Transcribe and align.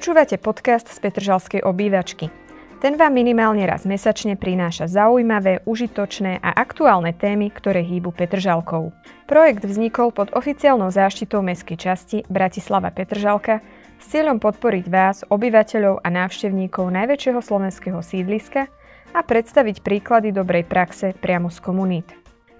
Počúvate 0.00 0.40
podcast 0.40 0.88
z 0.88 0.96
Petržalskej 0.96 1.60
obývačky. 1.60 2.32
Ten 2.80 2.96
vám 2.96 3.12
minimálne 3.12 3.68
raz 3.68 3.84
mesačne 3.84 4.32
prináša 4.32 4.88
zaujímavé, 4.88 5.60
užitočné 5.68 6.40
a 6.40 6.56
aktuálne 6.56 7.12
témy, 7.12 7.52
ktoré 7.52 7.84
hýbu 7.84 8.08
Petržalkou. 8.16 8.96
Projekt 9.28 9.60
vznikol 9.60 10.08
pod 10.08 10.32
oficiálnou 10.32 10.88
záštitou 10.88 11.44
mestskej 11.44 11.76
časti 11.76 12.18
Bratislava 12.32 12.88
Petržalka 12.88 13.60
s 14.00 14.08
cieľom 14.08 14.40
podporiť 14.40 14.88
vás, 14.88 15.28
obyvateľov 15.28 16.00
a 16.00 16.08
návštevníkov 16.08 16.88
najväčšieho 16.88 17.40
slovenského 17.44 18.00
sídliska 18.00 18.72
a 19.12 19.20
predstaviť 19.20 19.84
príklady 19.84 20.32
dobrej 20.32 20.64
praxe 20.64 21.12
priamo 21.12 21.52
z 21.52 21.60
komunít. 21.60 22.08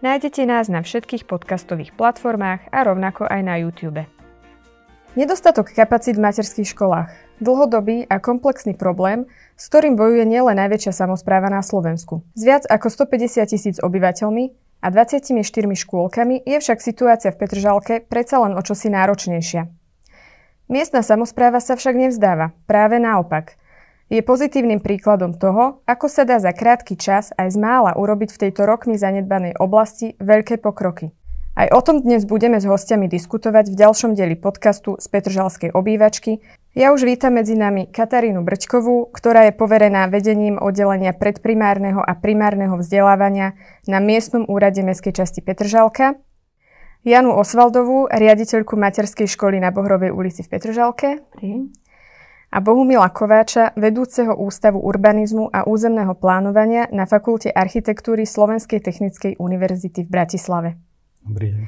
Nájdete 0.04 0.44
nás 0.44 0.68
na 0.68 0.84
všetkých 0.84 1.24
podcastových 1.24 1.96
platformách 1.96 2.68
a 2.68 2.84
rovnako 2.84 3.24
aj 3.32 3.40
na 3.40 3.56
YouTube. 3.56 4.19
Nedostatok 5.18 5.74
kapacít 5.74 6.14
v 6.14 6.22
materských 6.22 6.70
školách. 6.70 7.10
Dlhodobý 7.42 8.06
a 8.06 8.22
komplexný 8.22 8.78
problém, 8.78 9.26
s 9.58 9.66
ktorým 9.66 9.98
bojuje 9.98 10.22
nielen 10.22 10.54
najväčšia 10.54 10.94
samozpráva 10.94 11.50
na 11.50 11.66
Slovensku. 11.66 12.22
S 12.38 12.46
viac 12.46 12.62
ako 12.70 12.86
150 13.10 13.42
tisíc 13.50 13.76
obyvateľmi 13.82 14.54
a 14.78 14.86
24 14.86 15.34
škôlkami 15.50 16.46
je 16.46 16.56
však 16.62 16.78
situácia 16.78 17.34
v 17.34 17.42
Petržalke 17.42 18.06
predsa 18.06 18.38
len 18.38 18.54
o 18.54 18.62
čosi 18.62 18.86
náročnejšia. 18.86 19.66
Miestna 20.70 21.02
samozpráva 21.02 21.58
sa 21.58 21.74
však 21.74 21.98
nevzdáva, 21.98 22.54
práve 22.70 23.02
naopak. 23.02 23.58
Je 24.14 24.22
pozitívnym 24.22 24.78
príkladom 24.78 25.34
toho, 25.34 25.82
ako 25.90 26.06
sa 26.06 26.22
dá 26.22 26.38
za 26.38 26.54
krátky 26.54 26.94
čas 26.94 27.34
aj 27.34 27.50
z 27.50 27.58
mála 27.58 27.98
urobiť 27.98 28.30
v 28.30 28.40
tejto 28.46 28.62
rokmi 28.62 28.94
zanedbanej 28.94 29.58
oblasti 29.58 30.14
veľké 30.22 30.62
pokroky. 30.62 31.10
Aj 31.60 31.68
o 31.76 31.84
tom 31.84 32.00
dnes 32.00 32.24
budeme 32.24 32.56
s 32.56 32.64
hostiami 32.64 33.04
diskutovať 33.04 33.68
v 33.68 33.76
ďalšom 33.84 34.16
dieli 34.16 34.32
podcastu 34.32 34.96
z 34.96 35.04
Petržalskej 35.12 35.76
obývačky. 35.76 36.40
Ja 36.72 36.88
už 36.88 37.04
vítam 37.04 37.36
medzi 37.36 37.52
nami 37.52 37.84
Katarínu 37.84 38.40
Brčkovú, 38.40 39.12
ktorá 39.12 39.44
je 39.44 39.52
poverená 39.52 40.08
vedením 40.08 40.56
oddelenia 40.56 41.12
predprimárneho 41.12 42.00
a 42.00 42.16
primárneho 42.16 42.80
vzdelávania 42.80 43.60
na 43.84 44.00
miestnom 44.00 44.48
úrade 44.48 44.80
Mestskej 44.80 45.20
časti 45.20 45.44
Petržalka. 45.44 46.16
Janu 47.04 47.36
Osvaldovú, 47.36 48.08
riaditeľku 48.08 48.80
materskej 48.80 49.28
školy 49.28 49.60
na 49.60 49.68
Bohrovej 49.68 50.16
ulici 50.16 50.40
v 50.40 50.56
Petržalke. 50.56 51.20
A 52.56 52.58
Bohumila 52.64 53.12
Kováča, 53.12 53.76
vedúceho 53.76 54.32
Ústavu 54.32 54.80
urbanizmu 54.80 55.52
a 55.52 55.68
územného 55.68 56.16
plánovania 56.16 56.88
na 56.88 57.04
Fakulte 57.04 57.52
architektúry 57.52 58.24
Slovenskej 58.24 58.80
technickej 58.80 59.36
univerzity 59.36 60.08
v 60.08 60.08
Bratislave. 60.08 60.89
Dobrý 61.24 61.52
deň. 61.54 61.64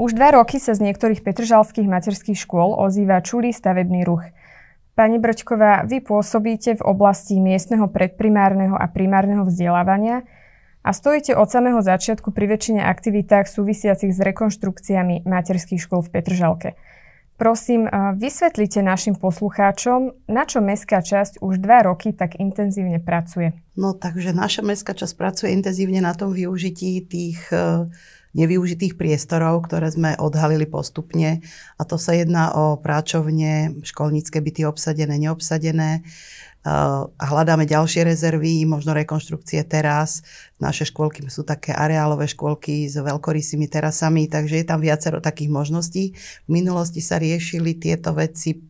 Už 0.00 0.16
dva 0.16 0.32
roky 0.32 0.56
sa 0.56 0.72
z 0.72 0.80
niektorých 0.88 1.20
petržalských 1.20 1.84
materských 1.84 2.38
škôl 2.40 2.72
ozýva 2.72 3.20
čulý 3.20 3.52
stavebný 3.52 4.04
ruch. 4.08 4.24
Pani 4.96 5.20
Brčková, 5.20 5.84
vy 5.84 6.00
pôsobíte 6.00 6.80
v 6.80 6.82
oblasti 6.84 7.36
miestneho 7.36 7.88
predprimárneho 7.88 8.76
a 8.76 8.88
primárneho 8.88 9.44
vzdelávania 9.44 10.24
a 10.80 10.90
stojíte 10.96 11.36
od 11.36 11.48
samého 11.52 11.84
začiatku 11.84 12.32
pri 12.32 12.56
väčšine 12.56 12.80
aktivitách 12.80 13.44
súvisiacich 13.44 14.12
s 14.12 14.20
rekonštrukciami 14.20 15.28
materských 15.28 15.80
škôl 15.80 16.00
v 16.04 16.12
Petržalke. 16.16 16.70
Prosím, 17.40 17.88
vysvetlite 18.20 18.84
našim 18.84 19.16
poslucháčom, 19.16 20.12
na 20.28 20.44
čo 20.44 20.60
mestská 20.60 21.00
časť 21.00 21.40
už 21.40 21.56
dva 21.60 21.88
roky 21.88 22.12
tak 22.12 22.36
intenzívne 22.36 23.00
pracuje. 23.00 23.56
No 23.80 23.96
takže 23.96 24.36
naša 24.36 24.60
mestská 24.60 24.92
časť 24.92 25.16
pracuje 25.16 25.56
intenzívne 25.56 26.04
na 26.04 26.12
tom 26.12 26.36
využití 26.36 27.00
tých 27.08 27.40
uh, 27.48 27.88
nevyužitých 28.30 28.94
priestorov, 28.94 29.66
ktoré 29.66 29.90
sme 29.90 30.14
odhalili 30.18 30.66
postupne. 30.68 31.42
A 31.76 31.82
to 31.82 31.98
sa 31.98 32.14
jedná 32.14 32.54
o 32.54 32.78
práčovne, 32.78 33.74
školnícke 33.82 34.38
byty 34.38 34.62
obsadené, 34.66 35.18
neobsadené. 35.18 36.06
A 36.60 37.00
hľadáme 37.16 37.64
ďalšie 37.64 38.04
rezervy, 38.04 38.68
možno 38.68 38.92
rekonštrukcie 38.92 39.64
teraz. 39.64 40.20
Naše 40.60 40.92
škôlky 40.92 41.24
sú 41.32 41.40
také 41.40 41.72
areálové 41.72 42.28
škôlky 42.28 42.84
s 42.84 43.00
veľkorysými 43.00 43.64
terasami, 43.64 44.28
takže 44.28 44.60
je 44.60 44.66
tam 44.68 44.84
viacero 44.84 45.24
takých 45.24 45.48
možností. 45.48 46.12
V 46.44 46.50
minulosti 46.52 47.00
sa 47.00 47.16
riešili 47.16 47.80
tieto 47.80 48.12
veci 48.12 48.69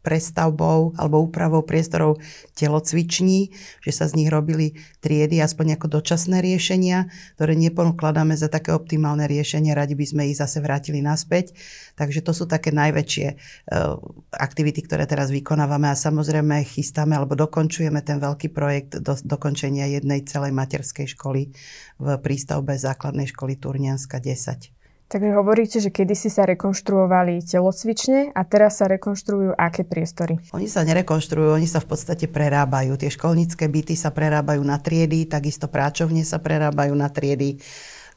prestavbou 0.00 0.96
alebo 0.96 1.20
úpravou 1.20 1.60
priestorov 1.60 2.20
telocviční, 2.56 3.52
že 3.84 3.92
sa 3.92 4.08
z 4.08 4.16
nich 4.16 4.30
robili 4.32 4.80
triedy, 5.04 5.40
aspoň 5.40 5.76
ako 5.76 6.00
dočasné 6.00 6.40
riešenia, 6.40 7.12
ktoré 7.36 7.52
nepokladáme 7.56 8.32
za 8.36 8.48
také 8.48 8.72
optimálne 8.72 9.28
riešenie, 9.28 9.76
radi 9.76 9.92
by 9.92 10.06
sme 10.08 10.22
ich 10.32 10.40
zase 10.40 10.64
vrátili 10.64 11.04
naspäť. 11.04 11.52
Takže 12.00 12.24
to 12.24 12.32
sú 12.32 12.48
také 12.48 12.72
najväčšie 12.72 13.28
uh, 13.28 14.00
aktivity, 14.32 14.80
ktoré 14.88 15.04
teraz 15.04 15.28
vykonávame 15.28 15.92
a 15.92 15.96
samozrejme 15.96 16.64
chystáme 16.64 17.12
alebo 17.12 17.36
dokončujeme 17.36 18.00
ten 18.00 18.16
veľký 18.16 18.48
projekt 18.56 18.96
do, 19.04 19.12
dokončenia 19.20 19.84
jednej 19.84 20.24
celej 20.24 20.56
materskej 20.56 21.12
školy 21.12 21.52
v 22.00 22.06
prístavbe 22.24 22.72
základnej 22.80 23.28
školy 23.28 23.60
Turnianska 23.60 24.16
10. 24.16 24.79
Takže 25.10 25.34
hovoríte, 25.34 25.82
že 25.82 25.90
kedysi 25.90 26.30
sa 26.30 26.46
rekonštruovali 26.46 27.42
telocvične 27.42 28.30
a 28.30 28.40
teraz 28.46 28.78
sa 28.78 28.86
rekonštruujú 28.86 29.58
aké 29.58 29.82
priestory? 29.82 30.38
Oni 30.54 30.70
sa 30.70 30.86
nerekonštruujú, 30.86 31.50
oni 31.50 31.66
sa 31.66 31.82
v 31.82 31.90
podstate 31.90 32.30
prerábajú. 32.30 32.94
Tie 32.94 33.10
školnícke 33.10 33.66
byty 33.66 33.98
sa 33.98 34.14
prerábajú 34.14 34.62
na 34.62 34.78
triedy, 34.78 35.26
takisto 35.26 35.66
práčovne 35.66 36.22
sa 36.22 36.38
prerábajú 36.38 36.94
na 36.94 37.10
triedy. 37.10 37.58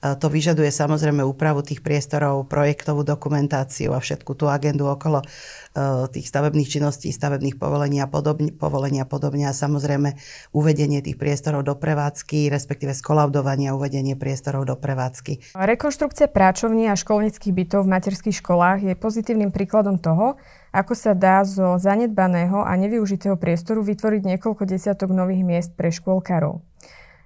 To 0.03 0.27
vyžaduje 0.27 0.67
samozrejme 0.67 1.23
úpravu 1.23 1.63
tých 1.63 1.79
priestorov, 1.79 2.51
projektovú 2.51 3.07
dokumentáciu 3.07 3.95
a 3.95 4.03
všetku 4.03 4.35
tú 4.35 4.51
agendu 4.51 4.83
okolo 4.83 5.23
e, 5.23 5.27
tých 6.11 6.27
stavebných 6.27 6.67
činností, 6.67 7.07
stavebných 7.07 7.55
povolení 7.55 8.03
a 8.03 8.11
podobne, 8.11 8.51
povolení 8.51 8.99
a 8.99 9.07
podobne 9.07 9.47
a 9.47 9.55
samozrejme 9.55 10.11
uvedenie 10.51 10.99
tých 10.99 11.15
priestorov 11.15 11.63
do 11.63 11.79
prevádzky, 11.79 12.51
respektíve 12.51 12.91
skolaudovanie 12.91 13.71
a 13.71 13.79
uvedenie 13.79 14.19
priestorov 14.19 14.67
do 14.67 14.75
prevádzky. 14.75 15.55
Rekonštrukcia 15.55 16.27
práčovní 16.27 16.91
a 16.91 16.99
školnických 16.99 17.55
bytov 17.55 17.87
v 17.87 17.95
materských 17.95 18.43
školách 18.43 18.83
je 18.83 18.99
pozitívnym 18.99 19.55
príkladom 19.55 20.03
toho, 20.03 20.35
ako 20.75 20.99
sa 20.99 21.15
dá 21.15 21.47
zo 21.47 21.79
zanedbaného 21.79 22.59
a 22.59 22.75
nevyužitého 22.75 23.39
priestoru 23.39 23.87
vytvoriť 23.87 24.35
niekoľko 24.35 24.67
desiatok 24.67 25.15
nových 25.15 25.47
miest 25.47 25.71
pre 25.79 25.95
škôlkarov. 25.95 26.59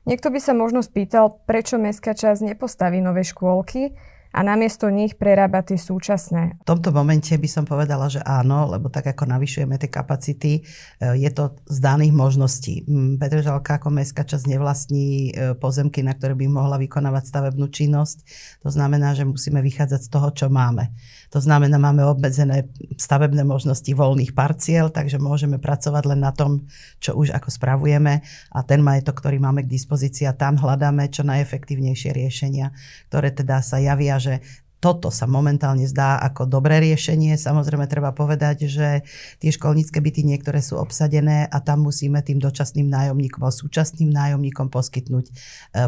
Niekto 0.07 0.31
by 0.31 0.39
sa 0.39 0.55
možno 0.55 0.79
spýtal, 0.79 1.43
prečo 1.43 1.75
mestská 1.75 2.15
časť 2.15 2.55
nepostaví 2.55 3.03
nové 3.03 3.27
škôlky 3.27 3.91
a 4.31 4.39
namiesto 4.39 4.87
nich 4.87 5.19
prerába 5.19 5.59
tie 5.67 5.75
súčasné. 5.75 6.63
V 6.63 6.67
tomto 6.67 6.95
momente 6.95 7.35
by 7.35 7.49
som 7.51 7.67
povedala, 7.67 8.07
že 8.07 8.23
áno, 8.23 8.71
lebo 8.71 8.87
tak 8.87 9.11
ako 9.11 9.27
navyšujeme 9.27 9.75
tie 9.75 9.91
kapacity, 9.91 10.61
e, 10.61 11.17
je 11.19 11.29
to 11.35 11.59
z 11.67 11.77
daných 11.83 12.15
možností. 12.15 12.87
Petržalka 13.19 13.83
ako 13.83 13.91
mestská 13.91 14.23
časť 14.23 14.47
nevlastní 14.47 15.35
e, 15.35 15.59
pozemky, 15.59 15.99
na 16.07 16.15
ktoré 16.15 16.39
by 16.39 16.47
mohla 16.47 16.79
vykonávať 16.79 17.27
stavebnú 17.27 17.67
činnosť. 17.67 18.17
To 18.63 18.69
znamená, 18.71 19.11
že 19.11 19.27
musíme 19.27 19.59
vychádzať 19.59 20.01
z 20.05 20.09
toho, 20.11 20.31
čo 20.31 20.47
máme. 20.47 20.95
To 21.35 21.43
znamená, 21.43 21.75
máme 21.75 22.07
obmedzené 22.07 22.71
stavebné 22.95 23.43
možnosti 23.43 23.87
voľných 23.91 24.31
parciel, 24.31 24.87
takže 24.87 25.19
môžeme 25.19 25.59
pracovať 25.59 26.03
len 26.07 26.23
na 26.23 26.31
tom, 26.31 26.67
čo 27.03 27.19
už 27.19 27.35
ako 27.35 27.51
spravujeme. 27.51 28.23
A 28.55 28.59
ten 28.63 28.79
majetok, 28.79 29.19
ktorý 29.19 29.39
máme 29.43 29.67
k 29.67 29.71
dispozícii 29.71 30.23
a 30.23 30.37
tam 30.37 30.55
hľadáme 30.55 31.11
čo 31.11 31.27
najefektívnejšie 31.27 32.15
riešenia, 32.15 32.71
ktoré 33.11 33.35
teda 33.35 33.59
sa 33.59 33.79
javia, 33.79 34.15
že 34.23 34.39
toto 34.77 35.09
sa 35.09 35.25
momentálne 35.25 35.89
zdá 35.89 36.21
ako 36.21 36.45
dobré 36.45 36.77
riešenie. 36.77 37.33
Samozrejme 37.33 37.89
treba 37.89 38.13
povedať, 38.13 38.69
že 38.69 39.01
tie 39.41 39.49
školnícke 39.49 39.97
byty 39.97 40.21
niektoré 40.21 40.61
sú 40.61 40.77
obsadené 40.77 41.49
a 41.49 41.57
tam 41.57 41.89
musíme 41.89 42.21
tým 42.21 42.37
dočasným 42.37 42.85
nájomníkom 42.85 43.41
alebo 43.41 43.57
súčasným 43.57 44.13
nájomníkom 44.13 44.69
poskytnúť 44.69 45.25
e, 45.27 45.33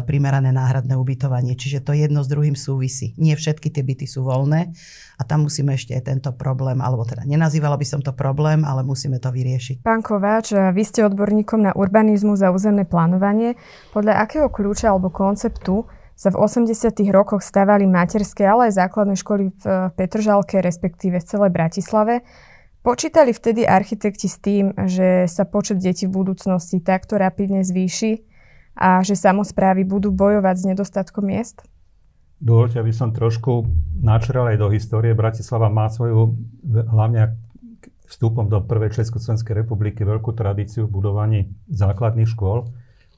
primerané 0.02 0.50
náhradné 0.50 0.98
ubytovanie. 0.98 1.54
Čiže 1.54 1.86
to 1.86 1.94
jedno 1.94 2.26
s 2.26 2.28
druhým 2.28 2.58
súvisí. 2.58 3.14
Nie 3.14 3.38
všetky 3.38 3.70
tie 3.70 3.86
byty 3.86 4.10
sú 4.10 4.26
voľné 4.26 4.74
a 5.18 5.22
tam 5.22 5.46
musíme 5.46 5.78
ešte 5.78 5.94
aj 5.94 6.02
tento 6.10 6.30
problém, 6.34 6.82
alebo 6.82 7.06
teda 7.06 7.22
nenazývala 7.22 7.78
by 7.78 7.86
som 7.86 8.00
to 8.02 8.10
problém, 8.10 8.66
ale 8.66 8.82
musíme 8.82 9.22
to 9.22 9.30
vyriešiť. 9.30 9.86
Pán 9.86 10.02
Kováč, 10.02 10.50
vy 10.74 10.82
ste 10.82 11.06
odborníkom 11.06 11.62
na 11.62 11.72
urbanizmus 11.78 12.42
a 12.42 12.50
územné 12.50 12.82
plánovanie. 12.82 13.54
Podľa 13.94 14.18
akého 14.18 14.48
kľúča 14.50 14.90
alebo 14.90 15.14
konceptu 15.14 15.86
sa 16.20 16.28
v 16.28 16.36
80. 16.36 17.00
rokoch 17.08 17.40
stavali 17.40 17.88
materské, 17.88 18.44
ale 18.44 18.68
aj 18.68 18.76
základné 18.76 19.16
školy 19.16 19.56
v 19.56 19.64
Petržalke, 19.96 20.60
respektíve 20.60 21.16
v 21.16 21.24
celej 21.24 21.48
Bratislave. 21.48 22.20
Počítali 22.84 23.32
vtedy 23.32 23.64
architekti 23.64 24.28
s 24.28 24.36
tým, 24.36 24.76
že 24.84 25.24
sa 25.24 25.48
počet 25.48 25.80
detí 25.80 26.04
v 26.04 26.20
budúcnosti 26.20 26.84
takto 26.84 27.16
rapidne 27.16 27.64
zvýši 27.64 28.20
a 28.76 29.00
že 29.00 29.16
samozprávy 29.16 29.88
budú 29.88 30.12
bojovať 30.12 30.56
s 30.60 30.64
nedostatkom 30.68 31.24
miest? 31.24 31.64
Dovolte, 32.36 32.80
aby 32.80 32.92
som 32.92 33.16
trošku 33.16 33.64
načrel 34.00 34.52
aj 34.52 34.56
do 34.60 34.68
histórie. 34.72 35.16
Bratislava 35.16 35.72
má 35.72 35.88
svoju, 35.88 36.36
hlavne 36.68 37.36
vstupom 38.08 38.48
do 38.48 38.60
prvej 38.64 38.92
Československej 38.92 39.64
republiky, 39.64 40.04
veľkú 40.04 40.36
tradíciu 40.36 40.84
v 40.84 41.00
budovaní 41.00 41.40
základných 41.68 42.28
škôl. 42.28 42.68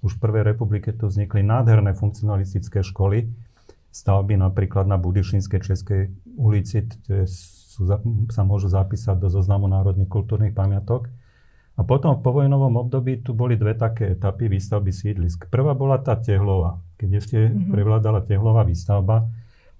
Už 0.02 0.18
v 0.18 0.22
Prvej 0.22 0.42
republike 0.42 0.90
tu 0.90 1.06
vznikli 1.06 1.46
nádherné 1.46 1.94
funkcionalistické 1.94 2.82
školy, 2.82 3.30
stavby 3.92 4.34
napríklad 4.40 4.88
na 4.88 4.98
Budišinskej 4.98 5.60
Českej 5.62 6.02
ulici, 6.34 6.82
ktoré 6.82 7.28
sú, 7.28 7.86
sa 8.32 8.42
môžu 8.42 8.72
zapísať 8.72 9.20
do 9.20 9.28
zoznamu 9.30 9.70
národných 9.70 10.10
kultúrnych 10.10 10.56
pamiatok. 10.56 11.12
A 11.76 11.86
potom 11.88 12.18
v 12.18 12.24
povojnovom 12.24 12.76
období 12.82 13.24
tu 13.24 13.32
boli 13.32 13.56
dve 13.56 13.72
také 13.72 14.12
etapy 14.12 14.48
výstavby 14.48 14.92
sídlisk. 14.92 15.48
Prvá 15.48 15.72
bola 15.72 16.00
tá 16.00 16.18
tehlová, 16.20 16.80
keď 17.00 17.10
ešte 17.16 17.38
mm-hmm. 17.48 17.72
prevládala 17.72 18.20
tehlová 18.28 18.64
výstavba. 18.64 19.28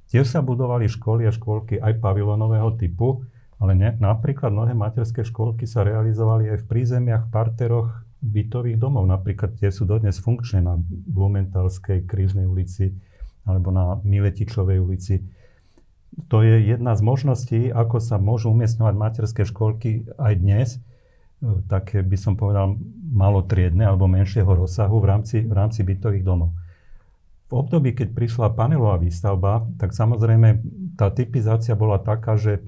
Tiež 0.09 0.29
sa 0.29 0.41
budovali 0.41 0.89
školy 0.89 1.29
a 1.29 1.33
škôlky 1.33 1.81
aj 1.81 2.01
pavilonového 2.01 2.77
typu, 2.81 3.25
ale 3.61 3.77
ne, 3.77 3.91
napríklad 3.97 4.51
mnohé 4.51 4.73
materské 4.77 5.25
škôlky 5.25 5.69
sa 5.69 5.85
realizovali 5.85 6.53
aj 6.53 6.65
v 6.65 6.69
prízemiach, 6.69 7.29
parteroch 7.33 8.02
bytových 8.23 8.79
domov. 8.79 9.11
Napríklad 9.11 9.59
tie 9.59 9.75
sú 9.75 9.85
dodnes 9.85 10.17
funkčné 10.23 10.63
na 10.63 10.79
Blumentalskej 10.89 12.07
krížnej 12.07 12.47
ulici 12.47 12.95
alebo 13.43 13.75
na 13.75 13.99
Miletičovej 14.07 14.79
ulici. 14.79 15.27
To 16.31 16.47
je 16.47 16.71
jedna 16.71 16.95
z 16.95 17.03
možností, 17.03 17.61
ako 17.69 17.99
sa 17.99 18.23
môžu 18.23 18.55
umiestňovať 18.55 18.95
materské 18.95 19.43
školky 19.43 20.07
aj 20.17 20.35
dnes 20.39 20.69
také 21.67 22.07
by 22.07 22.17
som 22.19 22.39
povedal 22.39 22.79
malotriedne 23.11 23.83
alebo 23.83 24.07
menšieho 24.07 24.47
rozsahu 24.47 25.03
v 25.03 25.07
rámci, 25.07 25.37
v 25.43 25.53
rámci 25.53 25.83
bytových 25.83 26.23
domov. 26.25 26.55
V 27.51 27.53
období, 27.59 27.93
keď 27.93 28.17
prišla 28.17 28.57
panelová 28.57 28.97
výstavba, 28.97 29.67
tak 29.77 29.93
samozrejme 29.93 30.63
tá 30.97 31.13
typizácia 31.13 31.77
bola 31.77 32.01
taká, 32.01 32.39
že 32.39 32.65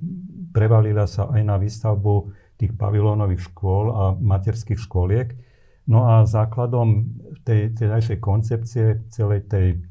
prevalila 0.53 1.09
sa 1.09 1.31
aj 1.31 1.41
na 1.41 1.57
výstavbu 1.57 2.35
tých 2.65 2.73
pavilónových 2.75 3.53
škôl 3.53 3.85
a 3.93 4.05
materských 4.17 4.81
školiek. 4.81 5.37
No 5.85 6.09
a 6.09 6.25
základom 6.25 7.21
tej, 7.45 7.77
našej 7.77 8.19
koncepcie, 8.25 9.05
celej 9.13 9.45
tej 9.53 9.85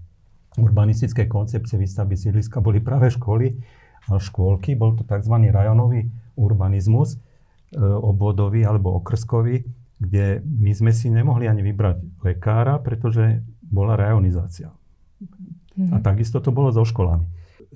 urbanistickej 0.57 1.29
koncepcie 1.29 1.77
výstavby 1.77 2.17
sídliska 2.17 2.61
boli 2.61 2.81
práve 2.81 3.13
školy 3.13 3.53
a 4.09 4.17
škôlky. 4.17 4.73
Bol 4.73 4.97
to 4.97 5.05
tzv. 5.05 5.35
rajonový 5.53 6.09
urbanizmus, 6.33 7.21
E, 7.73 7.81
obvodový 7.81 8.61
alebo 8.69 8.93
okrskový, 9.01 9.65
kde 9.97 10.45
my 10.45 10.71
sme 10.77 10.91
si 10.93 11.09
nemohli 11.09 11.49
ani 11.49 11.65
vybrať 11.65 12.21
lekára, 12.21 12.77
pretože 12.77 13.41
bola 13.65 13.97
rajonizácia. 13.97 14.69
Mm-hmm. 14.69 15.89
A 15.89 15.97
mhm. 15.97 16.03
takisto 16.05 16.37
to 16.37 16.53
bolo 16.53 16.69
so 16.69 16.85
školami. 16.85 17.25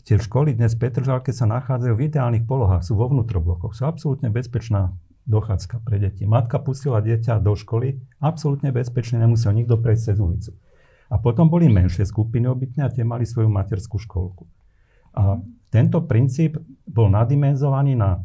Tie 0.03 0.17
školy 0.21 0.53
dnes 0.53 0.77
v 0.77 0.89
Petržalke 0.89 1.33
sa 1.33 1.49
nachádzajú 1.49 1.93
v 1.97 2.05
ideálnych 2.11 2.45
polohách, 2.45 2.85
sú 2.85 2.99
vo 2.99 3.09
vnútroblokoch, 3.09 3.73
sú 3.73 3.87
absolútne 3.87 4.29
bezpečná 4.29 4.93
dochádzka 5.27 5.83
pre 5.83 5.97
deti. 5.99 6.23
Matka 6.23 6.61
pustila 6.61 7.03
dieťa 7.03 7.43
do 7.43 7.53
školy, 7.57 7.99
absolútne 8.23 8.71
bezpečne, 8.71 9.19
nemusel 9.19 9.57
nikto 9.57 9.75
prejsť 9.79 10.03
cez 10.13 10.17
ulicu. 10.17 10.51
A 11.07 11.15
potom 11.19 11.47
boli 11.47 11.71
menšie 11.71 12.03
skupiny 12.03 12.47
obytné 12.51 12.83
a 12.83 12.91
tie 12.91 13.03
mali 13.03 13.23
svoju 13.23 13.47
materskú 13.47 13.95
školku. 13.99 14.43
A 15.15 15.39
tento 15.71 16.03
princíp 16.03 16.59
bol 16.87 17.11
nadimenzovaný 17.11 17.95
na 17.95 18.11
e, 18.15 18.19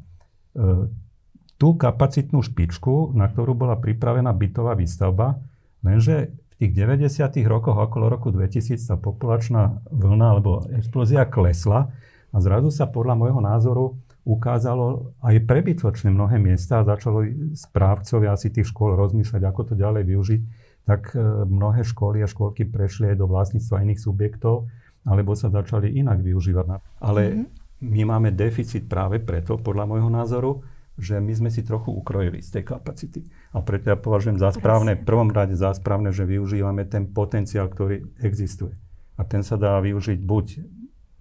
tú 1.58 1.78
kapacitnú 1.78 2.42
špičku, 2.42 3.14
na 3.14 3.30
ktorú 3.30 3.54
bola 3.54 3.78
pripravená 3.78 4.34
bytová 4.34 4.74
výstavba, 4.74 5.38
lenže 5.82 6.34
tých 6.62 6.78
90. 6.78 7.42
rokoch, 7.50 7.74
okolo 7.74 8.06
roku 8.06 8.30
2000, 8.30 8.78
tá 8.78 8.94
populačná 8.94 9.82
vlna 9.90 10.26
alebo 10.30 10.62
explózia 10.70 11.26
klesla 11.26 11.90
a 12.30 12.36
zrazu 12.38 12.70
sa 12.70 12.86
podľa 12.86 13.18
môjho 13.18 13.42
názoru 13.42 13.98
ukázalo 14.22 15.10
aj 15.26 15.42
prebytočné 15.42 16.14
mnohé 16.14 16.38
miesta 16.38 16.78
a 16.78 16.86
začalo 16.86 17.26
správcovia 17.58 18.30
asi 18.30 18.54
tých 18.54 18.70
škôl 18.70 18.94
rozmýšľať, 18.94 19.42
ako 19.42 19.60
to 19.66 19.74
ďalej 19.74 20.06
využiť, 20.06 20.40
tak 20.86 21.18
e, 21.18 21.18
mnohé 21.50 21.82
školy 21.82 22.22
a 22.22 22.30
školky 22.30 22.70
prešli 22.70 23.10
aj 23.10 23.16
do 23.18 23.26
vlastníctva 23.26 23.82
iných 23.82 23.98
subjektov, 23.98 24.70
alebo 25.02 25.34
sa 25.34 25.50
začali 25.50 25.98
inak 25.98 26.22
využívať. 26.22 26.64
Ale 27.02 27.22
mm-hmm. 27.26 27.46
my 27.90 28.02
máme 28.06 28.30
deficit 28.30 28.86
práve 28.86 29.18
preto, 29.18 29.58
podľa 29.58 29.90
môjho 29.90 30.10
názoru, 30.14 30.62
že 31.02 31.18
my 31.18 31.34
sme 31.34 31.50
si 31.50 31.66
trochu 31.66 31.90
ukrojili 31.90 32.38
z 32.38 32.58
tej 32.58 32.64
kapacity. 32.70 33.26
A 33.50 33.58
preto 33.60 33.90
ja 33.90 33.98
považujem 33.98 34.38
za 34.38 34.54
správne, 34.54 34.94
v 34.94 35.02
prvom 35.02 35.34
rade 35.34 35.58
za 35.58 35.74
správne, 35.74 36.14
že 36.14 36.22
využívame 36.22 36.86
ten 36.86 37.10
potenciál, 37.10 37.66
ktorý 37.66 38.06
existuje. 38.22 38.78
A 39.18 39.26
ten 39.26 39.42
sa 39.42 39.58
dá 39.58 39.82
využiť 39.82 40.22
buď 40.22 40.46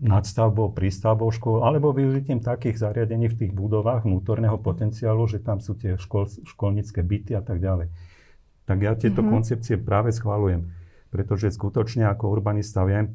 nadstavbou, 0.01 0.73
prístavbou 0.73 1.29
škôl, 1.29 1.61
alebo 1.61 1.93
využitím 1.93 2.41
takých 2.41 2.81
zariadení 2.81 3.29
v 3.29 3.37
tých 3.45 3.51
budovách 3.53 4.05
vnútorného 4.05 4.57
potenciálu, 4.57 5.29
že 5.29 5.41
tam 5.41 5.61
sú 5.61 5.77
tie 5.77 5.97
škol, 5.97 6.25
školnícke 6.29 7.01
byty 7.05 7.37
a 7.37 7.41
tak 7.45 7.61
ďalej. 7.61 7.89
Tak 8.65 8.77
ja 8.81 8.93
tieto 8.97 9.21
mm-hmm. 9.21 9.33
koncepcie 9.33 9.75
práve 9.77 10.09
schválujem, 10.09 10.73
pretože 11.13 11.53
skutočne 11.53 12.09
ako 12.09 12.33
urbanista 12.33 12.81
viem, 12.81 13.13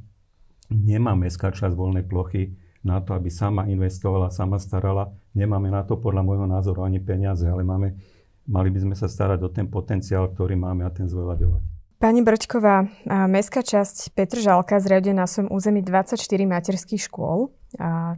nemá 0.70 1.14
mestská 1.19 1.50
časť 1.50 1.74
voľnej 1.74 2.06
plochy 2.06 2.54
na 2.86 3.02
to, 3.02 3.18
aby 3.18 3.26
sama 3.26 3.66
investovala, 3.66 4.30
sama 4.30 4.62
starala. 4.62 5.10
Nemáme 5.34 5.66
na 5.74 5.82
to 5.82 5.98
podľa 5.98 6.22
môjho 6.22 6.46
názoru 6.46 6.86
ani 6.86 7.02
peniaze, 7.02 7.42
ale 7.42 7.66
máme, 7.66 7.98
mali 8.46 8.70
by 8.70 8.86
sme 8.86 8.94
sa 8.94 9.10
starať 9.10 9.42
o 9.42 9.50
ten 9.50 9.66
potenciál, 9.66 10.30
ktorý 10.30 10.54
máme 10.54 10.86
a 10.86 10.90
ten 10.94 11.10
zveľaďovať. 11.10 11.74
Pani 11.96 12.20
Brčková, 12.20 12.86
mestská 13.08 13.64
časť 13.64 14.12
Petržalka 14.12 14.76
zriaduje 14.78 15.16
na 15.16 15.24
svojom 15.24 15.48
území 15.48 15.80
24 15.80 16.20
materských 16.44 17.00
škôl, 17.08 17.50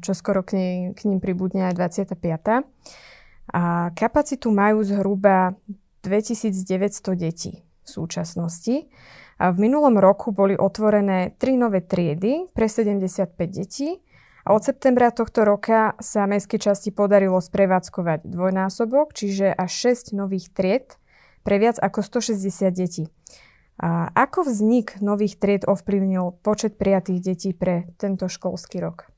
čo 0.02 0.12
skoro 0.18 0.42
k, 0.42 0.50
nej, 0.58 0.74
k 0.98 1.00
ním 1.06 1.22
pribudne 1.22 1.70
aj 1.70 1.96
25. 2.10 2.66
A 3.54 3.88
kapacitu 3.94 4.50
majú 4.50 4.82
zhruba 4.82 5.54
2900 6.02 7.14
detí 7.14 7.62
v 7.64 7.88
súčasnosti. 7.88 8.90
A 9.38 9.54
v 9.54 9.70
minulom 9.70 9.94
roku 10.02 10.34
boli 10.34 10.58
otvorené 10.58 11.38
tri 11.38 11.54
nové 11.54 11.78
triedy 11.86 12.50
pre 12.50 12.66
75 12.66 13.30
detí 13.46 14.02
a 14.48 14.56
od 14.56 14.64
septembra 14.64 15.12
tohto 15.12 15.44
roka 15.44 15.92
sa 16.00 16.24
mestskej 16.24 16.72
časti 16.72 16.88
podarilo 16.88 17.36
sprevádzkovať 17.36 18.24
dvojnásobok, 18.24 19.12
čiže 19.12 19.52
až 19.52 19.92
6 19.92 20.16
nových 20.16 20.48
tried 20.56 20.96
pre 21.44 21.60
viac 21.60 21.76
ako 21.76 22.00
160 22.00 22.72
detí. 22.72 23.12
A 23.76 24.08
ako 24.16 24.48
vznik 24.48 25.04
nových 25.04 25.36
tried 25.36 25.68
ovplyvnil 25.68 26.40
počet 26.40 26.80
prijatých 26.80 27.20
detí 27.20 27.52
pre 27.52 27.92
tento 28.00 28.24
školský 28.24 28.80
rok? 28.80 29.12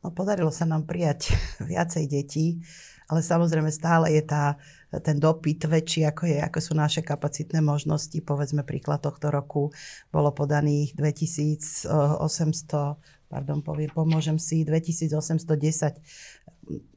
No, 0.00 0.16
podarilo 0.16 0.48
sa 0.48 0.64
nám 0.64 0.88
prijať 0.88 1.36
viacej 1.68 2.08
detí, 2.08 2.64
ale 3.12 3.20
samozrejme 3.20 3.68
stále 3.68 4.16
je 4.16 4.24
tá, 4.24 4.56
ten 5.04 5.20
dopyt 5.20 5.68
väčší, 5.68 6.08
ako, 6.08 6.24
je, 6.24 6.40
ako 6.40 6.58
sú 6.64 6.72
naše 6.72 7.04
kapacitné 7.04 7.60
možnosti. 7.60 8.16
Povedzme 8.24 8.64
príklad 8.64 9.04
tohto 9.04 9.28
roku 9.28 9.76
bolo 10.08 10.32
podaných 10.32 10.96
2800 10.96 13.17
pardon, 13.28 13.60
poviem, 13.60 13.92
pomôžem 13.92 14.40
si, 14.40 14.64
2810 14.64 16.00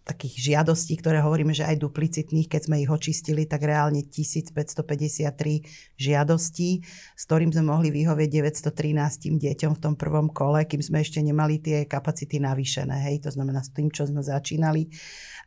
takých 0.03 0.51
žiadostí, 0.51 0.99
ktoré 0.99 1.21
hovoríme, 1.23 1.55
že 1.55 1.63
aj 1.63 1.79
duplicitných, 1.79 2.49
keď 2.51 2.61
sme 2.67 2.81
ich 2.83 2.91
očistili, 2.91 3.47
tak 3.47 3.63
reálne 3.63 4.03
1553 4.03 5.95
žiadostí, 5.95 6.69
s 7.15 7.23
ktorým 7.29 7.53
sme 7.53 7.71
mohli 7.71 7.93
vyhovieť 7.93 8.29
913 8.51 9.39
deťom 9.39 9.71
v 9.77 9.79
tom 9.79 9.93
prvom 9.95 10.27
kole, 10.27 10.65
kým 10.67 10.81
sme 10.83 11.05
ešte 11.05 11.21
nemali 11.23 11.61
tie 11.61 11.85
kapacity 11.87 12.41
navýšené. 12.41 12.97
Hej, 13.11 13.29
to 13.29 13.31
znamená 13.31 13.63
s 13.63 13.71
tým, 13.71 13.87
čo 13.93 14.09
sme 14.09 14.25
začínali. 14.25 14.91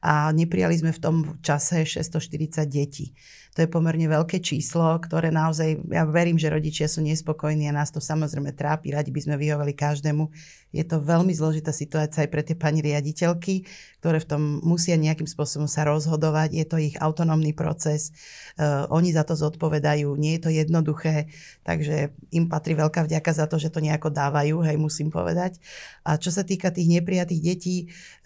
A 0.05 0.33
neprijali 0.33 0.76
sme 0.79 0.93
v 0.93 1.00
tom 1.00 1.17
čase 1.45 1.85
640 1.85 2.64
detí. 2.69 3.12
To 3.55 3.63
je 3.63 3.71
pomerne 3.71 4.11
veľké 4.11 4.43
číslo, 4.43 4.99
ktoré 4.99 5.31
naozaj, 5.31 5.87
ja 5.87 6.03
verím, 6.03 6.35
že 6.35 6.51
rodičia 6.51 6.91
sú 6.91 7.07
nespokojní 7.07 7.71
a 7.71 7.77
nás 7.77 7.95
to 7.95 8.03
samozrejme 8.03 8.51
trápi, 8.51 8.91
radi 8.91 9.15
by 9.15 9.21
sme 9.23 9.39
vyhoveli 9.39 9.71
každému. 9.79 10.27
Je 10.75 10.83
to 10.83 10.99
veľmi 10.99 11.31
zložitá 11.31 11.71
situácia 11.71 12.27
aj 12.27 12.31
pre 12.35 12.43
tie 12.43 12.59
pani 12.59 12.83
riaditeľky, 12.83 13.63
ktoré 14.03 14.19
v 14.19 14.27
tom 14.27 14.43
musia 14.67 14.99
nejakým 14.99 15.31
spôsobom 15.31 15.71
sa 15.71 15.87
rozhodovať. 15.87 16.51
Je 16.51 16.67
to 16.67 16.83
ich 16.83 16.99
autonómny 16.99 17.55
proces. 17.55 18.11
Uh, 18.59 18.91
oni 18.91 19.15
za 19.15 19.23
to 19.23 19.39
zodpovedajú. 19.39 20.19
Nie 20.19 20.37
je 20.37 20.43
to 20.43 20.51
jednoduché, 20.51 21.31
takže 21.63 22.11
im 22.35 22.51
patrí 22.51 22.75
veľká 22.75 23.07
vďaka 23.07 23.31
za 23.31 23.47
to, 23.47 23.63
že 23.63 23.71
to 23.71 23.79
nejako 23.79 24.11
dávajú, 24.11 24.67
hej, 24.67 24.75
musím 24.75 25.15
povedať. 25.15 25.63
A 26.03 26.19
čo 26.19 26.35
sa 26.35 26.43
týka 26.43 26.75
tých 26.75 26.91
neprijatých 26.91 27.39
detí, 27.41 27.77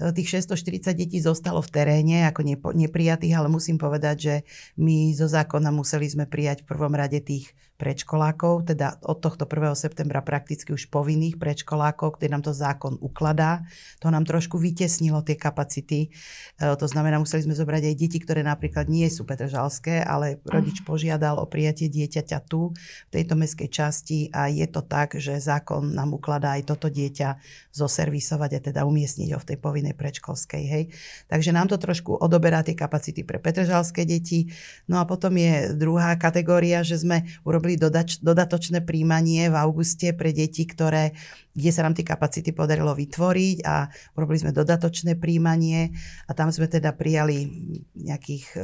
uh, 0.00 0.08
tých 0.16 0.40
640 0.40 0.96
detí 0.96 1.20
zostalo 1.20 1.60
v 1.60 1.68
teréne 1.68 2.24
ako 2.32 2.48
neprijatých, 2.72 3.36
ale 3.36 3.52
musím 3.52 3.76
povedať, 3.76 4.16
že 4.16 4.34
my 4.80 5.12
zo 5.18 5.26
zákona 5.26 5.74
museli 5.74 6.06
sme 6.06 6.30
prijať 6.30 6.62
v 6.62 6.70
prvom 6.70 6.94
rade 6.94 7.18
tých 7.18 7.50
predškolákov, 7.78 8.74
teda 8.74 8.98
od 9.06 9.22
tohto 9.22 9.46
1. 9.46 9.78
septembra 9.78 10.18
prakticky 10.18 10.74
už 10.74 10.90
povinných 10.90 11.38
predškolákov, 11.38 12.18
kde 12.18 12.26
nám 12.34 12.42
to 12.42 12.50
zákon 12.50 12.98
ukladá. 12.98 13.62
To 14.02 14.10
nám 14.10 14.26
trošku 14.26 14.58
vytesnilo 14.58 15.22
tie 15.22 15.38
kapacity. 15.38 16.10
E, 16.58 16.74
to 16.74 16.86
znamená, 16.90 17.22
museli 17.22 17.46
sme 17.46 17.54
zobrať 17.54 17.86
aj 17.86 17.94
deti, 17.94 18.18
ktoré 18.18 18.42
napríklad 18.42 18.90
nie 18.90 19.06
sú 19.06 19.22
petržalské, 19.22 20.02
ale 20.02 20.42
rodič 20.42 20.82
požiadal 20.82 21.38
o 21.38 21.46
prijatie 21.46 21.86
dieťaťa 21.86 22.38
tu, 22.50 22.74
v 23.08 23.10
tejto 23.14 23.38
meskej 23.38 23.70
časti 23.70 24.26
a 24.34 24.50
je 24.50 24.66
to 24.66 24.82
tak, 24.82 25.14
že 25.14 25.38
zákon 25.38 25.94
nám 25.94 26.18
ukladá 26.18 26.58
aj 26.58 26.66
toto 26.74 26.90
dieťa 26.90 27.38
zoservisovať 27.70 28.50
a 28.58 28.60
teda 28.60 28.80
umiestniť 28.90 29.28
ho 29.32 29.38
v 29.38 29.48
tej 29.54 29.58
povinnej 29.62 29.94
predškolskej. 29.94 30.62
Hej. 30.66 30.84
Takže 31.30 31.54
nám 31.54 31.70
to 31.70 31.78
trošku 31.78 32.18
odoberá 32.18 32.66
tie 32.66 32.74
kapacity 32.74 33.22
pre 33.22 33.38
petržalské 33.38 34.02
deti. 34.02 34.50
No 34.90 34.98
a 34.98 35.06
potom 35.08 35.32
je 35.40 35.72
druhá 35.72 36.12
kategória, 36.20 36.84
že 36.84 37.00
sme 37.00 37.24
urobili 37.48 37.80
dodač, 37.80 38.20
dodatočné 38.20 38.84
príjmanie 38.84 39.48
v 39.48 39.56
auguste 39.56 40.12
pre 40.12 40.36
deti, 40.36 40.68
ktoré, 40.68 41.16
kde 41.56 41.70
sa 41.72 41.82
nám 41.88 41.96
tie 41.96 42.04
kapacity 42.04 42.52
podarilo 42.52 42.92
vytvoriť 42.92 43.64
a 43.64 43.88
urobili 44.20 44.44
sme 44.44 44.52
dodatočné 44.52 45.16
príjmanie 45.16 45.96
a 46.28 46.36
tam 46.36 46.52
sme 46.52 46.68
teda 46.68 46.92
prijali 46.92 47.48
nejakých 47.96 48.60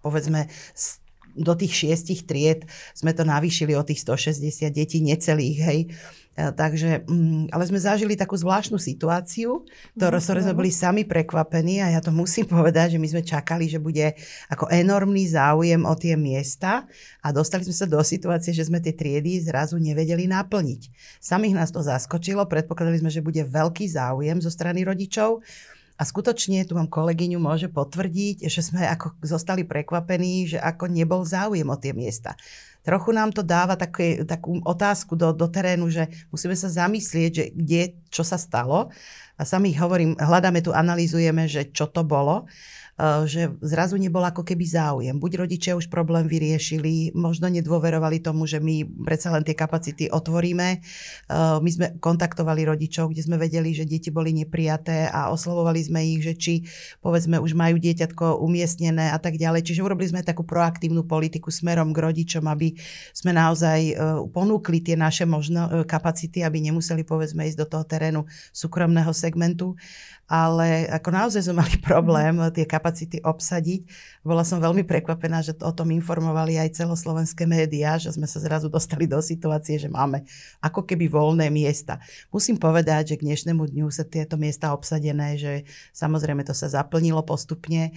povedzme 0.00 0.48
do 1.34 1.52
tých 1.58 1.74
šiestich 1.74 2.30
tried 2.30 2.62
sme 2.94 3.10
to 3.10 3.26
navýšili 3.26 3.74
o 3.74 3.82
tých 3.82 4.06
160 4.06 4.70
detí, 4.70 5.02
necelých, 5.02 5.58
hej. 5.66 5.80
E, 6.34 6.50
takže, 6.50 7.06
mm, 7.06 7.54
ale 7.54 7.62
sme 7.62 7.78
zažili 7.78 8.18
takú 8.18 8.34
zvláštnu 8.34 8.74
situáciu, 8.74 9.62
ktorú, 9.94 10.18
ktoré 10.18 10.40
sme 10.42 10.58
boli 10.58 10.70
sami 10.74 11.06
prekvapení 11.06 11.78
a 11.78 11.94
ja 11.94 12.00
to 12.02 12.10
musím 12.10 12.50
povedať, 12.58 12.98
že 12.98 13.02
my 13.02 13.08
sme 13.08 13.22
čakali, 13.22 13.70
že 13.70 13.78
bude 13.78 14.18
ako 14.50 14.66
enormný 14.74 15.30
záujem 15.30 15.86
o 15.86 15.94
tie 15.94 16.18
miesta 16.18 16.90
a 17.22 17.30
dostali 17.30 17.62
sme 17.62 17.74
sa 17.74 17.86
do 17.86 18.02
situácie, 18.02 18.50
že 18.50 18.66
sme 18.66 18.82
tie 18.82 18.90
triedy 18.90 19.38
zrazu 19.46 19.78
nevedeli 19.78 20.26
naplniť. 20.26 20.90
Samých 21.22 21.54
nás 21.54 21.70
to 21.70 21.78
zaskočilo, 21.86 22.50
predpokladali 22.50 22.98
sme, 22.98 23.14
že 23.14 23.22
bude 23.22 23.46
veľký 23.46 23.86
záujem 23.86 24.42
zo 24.42 24.50
strany 24.50 24.82
rodičov. 24.82 25.38
A 25.94 26.02
skutočne, 26.02 26.66
tu 26.66 26.74
mám 26.74 26.90
kolegyňu, 26.90 27.38
môže 27.38 27.70
potvrdiť, 27.70 28.50
že 28.50 28.60
sme 28.66 28.82
ako 28.90 29.14
zostali 29.22 29.62
prekvapení, 29.62 30.50
že 30.50 30.58
ako 30.58 30.90
nebol 30.90 31.22
záujem 31.22 31.66
o 31.70 31.78
tie 31.78 31.94
miesta 31.94 32.34
trochu 32.84 33.10
nám 33.16 33.32
to 33.32 33.40
dáva 33.40 33.74
také, 33.74 34.22
takú 34.28 34.60
otázku 34.60 35.16
do, 35.16 35.32
do 35.32 35.48
terénu, 35.48 35.88
že 35.88 36.06
musíme 36.28 36.52
sa 36.52 36.68
zamyslieť, 36.68 37.30
že 37.32 37.44
kde, 37.56 37.82
čo 38.12 38.22
sa 38.22 38.36
stalo. 38.36 38.92
A 39.34 39.42
sami 39.42 39.74
hovorím, 39.74 40.14
hľadáme 40.14 40.62
tu, 40.62 40.70
analýzujeme, 40.70 41.48
že 41.48 41.72
čo 41.72 41.88
to 41.90 42.04
bolo. 42.04 42.46
Eh, 42.94 43.26
že 43.26 43.50
zrazu 43.58 43.98
nebol 43.98 44.22
ako 44.22 44.46
keby 44.46 44.62
záujem. 44.70 45.18
Buď 45.18 45.42
rodičia 45.42 45.74
už 45.74 45.90
problém 45.90 46.30
vyriešili, 46.30 47.10
možno 47.10 47.50
nedôverovali 47.50 48.22
tomu, 48.22 48.46
že 48.46 48.62
my 48.62 48.86
predsa 49.02 49.34
len 49.34 49.42
tie 49.42 49.58
kapacity 49.58 50.06
otvoríme. 50.06 50.78
Eh, 50.78 51.58
my 51.58 51.70
sme 51.74 51.98
kontaktovali 51.98 52.62
rodičov, 52.62 53.10
kde 53.10 53.26
sme 53.26 53.34
vedeli, 53.34 53.74
že 53.74 53.82
deti 53.82 54.14
boli 54.14 54.30
neprijaté 54.30 55.10
a 55.10 55.34
oslovovali 55.34 55.82
sme 55.82 56.06
ich, 56.06 56.22
že 56.22 56.38
či 56.38 56.54
povedzme 57.02 57.42
už 57.42 57.58
majú 57.58 57.82
dieťatko 57.82 58.38
umiestnené 58.38 59.10
a 59.10 59.18
tak 59.18 59.42
ďalej. 59.42 59.66
Čiže 59.66 59.82
urobili 59.82 60.14
sme 60.14 60.22
takú 60.22 60.46
proaktívnu 60.46 61.02
politiku 61.02 61.50
smerom 61.50 61.90
k 61.90 61.98
rodičom, 61.98 62.46
aby 62.46 62.78
sme 63.10 63.34
naozaj 63.34 63.80
eh, 63.90 63.94
ponúkli 64.30 64.78
tie 64.78 64.94
naše 64.94 65.26
možno 65.26 65.66
kapacity, 65.82 66.46
aby 66.46 66.62
nemuseli 66.62 67.02
povedzme 67.02 67.42
ísť 67.42 67.58
do 67.58 67.66
toho 67.66 67.82
terénu 67.82 68.22
súkromného 68.54 69.10
segmentu 69.10 69.74
ale 70.24 70.88
ako 70.88 71.08
naozaj 71.12 71.44
sme 71.44 71.60
mali 71.60 71.76
problém 71.88 72.40
tie 72.56 72.64
kapacity 72.64 72.83
obsadiť. 73.24 73.80
Bola 74.20 74.44
som 74.44 74.60
veľmi 74.60 74.84
prekvapená, 74.84 75.40
že 75.40 75.56
o 75.64 75.72
tom 75.72 75.88
informovali 75.94 76.60
aj 76.60 76.84
celoslovenské 76.84 77.48
médiá, 77.48 77.96
že 77.96 78.12
sme 78.12 78.28
sa 78.28 78.42
zrazu 78.42 78.68
dostali 78.68 79.08
do 79.08 79.18
situácie, 79.24 79.80
že 79.80 79.88
máme 79.88 80.28
ako 80.60 80.84
keby 80.84 81.08
voľné 81.08 81.48
miesta. 81.48 81.98
Musím 82.28 82.60
povedať, 82.60 83.14
že 83.14 83.18
k 83.18 83.26
dnešnému 83.26 83.64
dňu 83.64 83.88
sa 83.88 84.04
tieto 84.04 84.36
miesta 84.36 84.76
obsadené, 84.76 85.40
že 85.40 85.64
samozrejme 85.96 86.44
to 86.44 86.52
sa 86.52 86.68
zaplnilo 86.68 87.24
postupne 87.24 87.96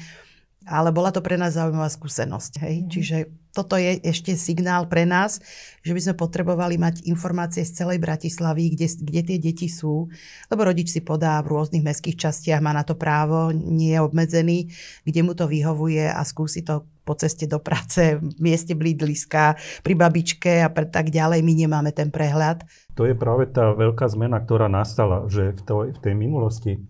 ale 0.68 0.92
bola 0.92 1.16
to 1.16 1.24
pre 1.24 1.40
nás 1.40 1.56
zaujímavá 1.56 1.88
skúsenosť. 1.88 2.52
Hej? 2.62 2.76
Mm. 2.84 2.90
Čiže 2.92 3.18
toto 3.56 3.74
je 3.74 3.98
ešte 4.06 4.38
signál 4.38 4.86
pre 4.86 5.08
nás, 5.08 5.42
že 5.82 5.96
by 5.96 6.02
sme 6.04 6.14
potrebovali 6.14 6.78
mať 6.78 7.10
informácie 7.10 7.66
z 7.66 7.74
celej 7.74 7.98
Bratislavy, 7.98 8.78
kde, 8.78 8.86
kde 8.86 9.22
tie 9.26 9.38
deti 9.42 9.66
sú, 9.66 10.06
lebo 10.54 10.62
rodič 10.62 10.94
si 10.94 11.02
podá 11.02 11.42
v 11.42 11.58
rôznych 11.58 11.82
mestských 11.82 12.22
častiach, 12.22 12.62
má 12.62 12.70
na 12.78 12.86
to 12.86 12.94
právo, 12.94 13.50
nie 13.50 13.98
je 13.98 14.04
obmedzený, 14.06 14.70
kde 15.02 15.20
mu 15.26 15.34
to 15.34 15.50
vyhovuje 15.50 16.06
a 16.06 16.22
skúsi 16.22 16.62
to 16.62 16.86
po 17.02 17.16
ceste 17.16 17.48
do 17.48 17.58
práce, 17.64 18.20
v 18.20 18.36
mieste 18.38 18.76
blídliska, 18.76 19.56
pri 19.82 19.94
babičke 19.96 20.62
a 20.62 20.68
pre, 20.68 20.86
tak 20.92 21.10
ďalej. 21.10 21.40
My 21.40 21.54
nemáme 21.56 21.96
ten 21.96 22.12
prehľad. 22.12 22.68
To 23.00 23.08
je 23.08 23.16
práve 23.16 23.48
tá 23.48 23.72
veľká 23.72 24.12
zmena, 24.12 24.44
ktorá 24.44 24.68
nastala, 24.68 25.24
že 25.32 25.56
v, 25.56 25.62
to, 25.64 25.76
v 25.88 26.00
tej 26.04 26.14
minulosti 26.20 26.84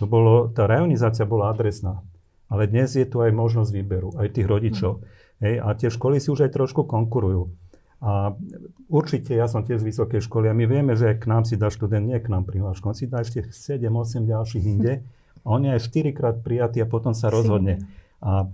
to 0.00 0.08
bolo, 0.08 0.48
tá 0.48 0.64
reonizácia 0.64 1.28
bola 1.28 1.52
adresná. 1.52 2.00
Ale 2.48 2.64
dnes 2.68 2.96
je 2.96 3.04
tu 3.04 3.20
aj 3.20 3.32
možnosť 3.32 3.70
výberu, 3.72 4.16
aj 4.16 4.32
tých 4.32 4.48
rodičov. 4.48 4.92
Mm. 4.98 5.04
Hej, 5.38 5.54
a 5.62 5.68
tie 5.78 5.88
školy 5.92 6.18
si 6.18 6.32
už 6.32 6.48
aj 6.48 6.56
trošku 6.56 6.88
konkurujú. 6.88 7.52
A 7.98 8.30
určite, 8.86 9.34
ja 9.34 9.50
som 9.50 9.66
tiež 9.66 9.82
z 9.82 9.88
vysokej 9.90 10.22
školy 10.22 10.46
a 10.50 10.54
my 10.54 10.64
vieme, 10.70 10.94
že 10.94 11.18
k 11.18 11.26
nám 11.26 11.42
si 11.42 11.58
dá 11.58 11.66
študent, 11.66 12.06
nie 12.06 12.18
k 12.22 12.30
nám 12.30 12.46
prihlášku, 12.46 12.86
on 12.86 12.94
si 12.94 13.10
dá 13.10 13.22
ešte 13.22 13.50
7-8 13.50 14.26
ďalších 14.26 14.64
inde. 14.66 14.92
A 15.46 15.54
on 15.54 15.64
je 15.64 15.70
aj 15.70 15.86
4 15.86 16.18
krát 16.18 16.36
prijatý 16.42 16.82
a 16.82 16.90
potom 16.90 17.14
sa 17.14 17.30
rozhodne. 17.30 17.86
A 18.18 18.50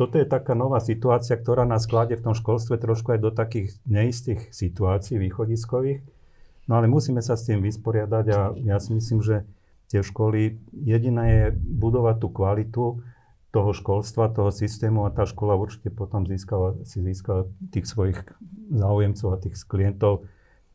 toto 0.00 0.16
je 0.16 0.24
taká 0.24 0.56
nová 0.56 0.80
situácia, 0.80 1.36
ktorá 1.36 1.68
nás 1.68 1.84
kladie 1.84 2.16
v 2.16 2.24
tom 2.24 2.34
školstve 2.34 2.80
trošku 2.80 3.12
aj 3.12 3.20
do 3.20 3.30
takých 3.30 3.76
neistých 3.84 4.48
situácií 4.48 5.20
východiskových. 5.20 6.00
No 6.66 6.80
ale 6.80 6.88
musíme 6.88 7.20
sa 7.20 7.36
s 7.36 7.46
tým 7.46 7.60
vysporiadať 7.60 8.24
a 8.32 8.38
ja 8.58 8.76
si 8.80 8.96
myslím, 8.96 9.20
že 9.20 9.44
tie 9.92 10.00
školy, 10.00 10.56
jediné 10.72 11.24
je 11.28 11.44
budovať 11.52 12.16
tú 12.16 12.28
kvalitu, 12.32 12.84
toho 13.52 13.76
školstva, 13.76 14.32
toho 14.32 14.48
systému 14.48 15.04
a 15.04 15.12
tá 15.12 15.28
škola 15.28 15.60
určite 15.60 15.92
potom 15.92 16.24
získala, 16.24 16.80
si 16.88 17.04
získala 17.04 17.44
tých 17.68 17.84
svojich 17.84 18.16
záujemcov 18.72 19.28
a 19.28 19.36
tých 19.36 19.60
klientov. 19.68 20.24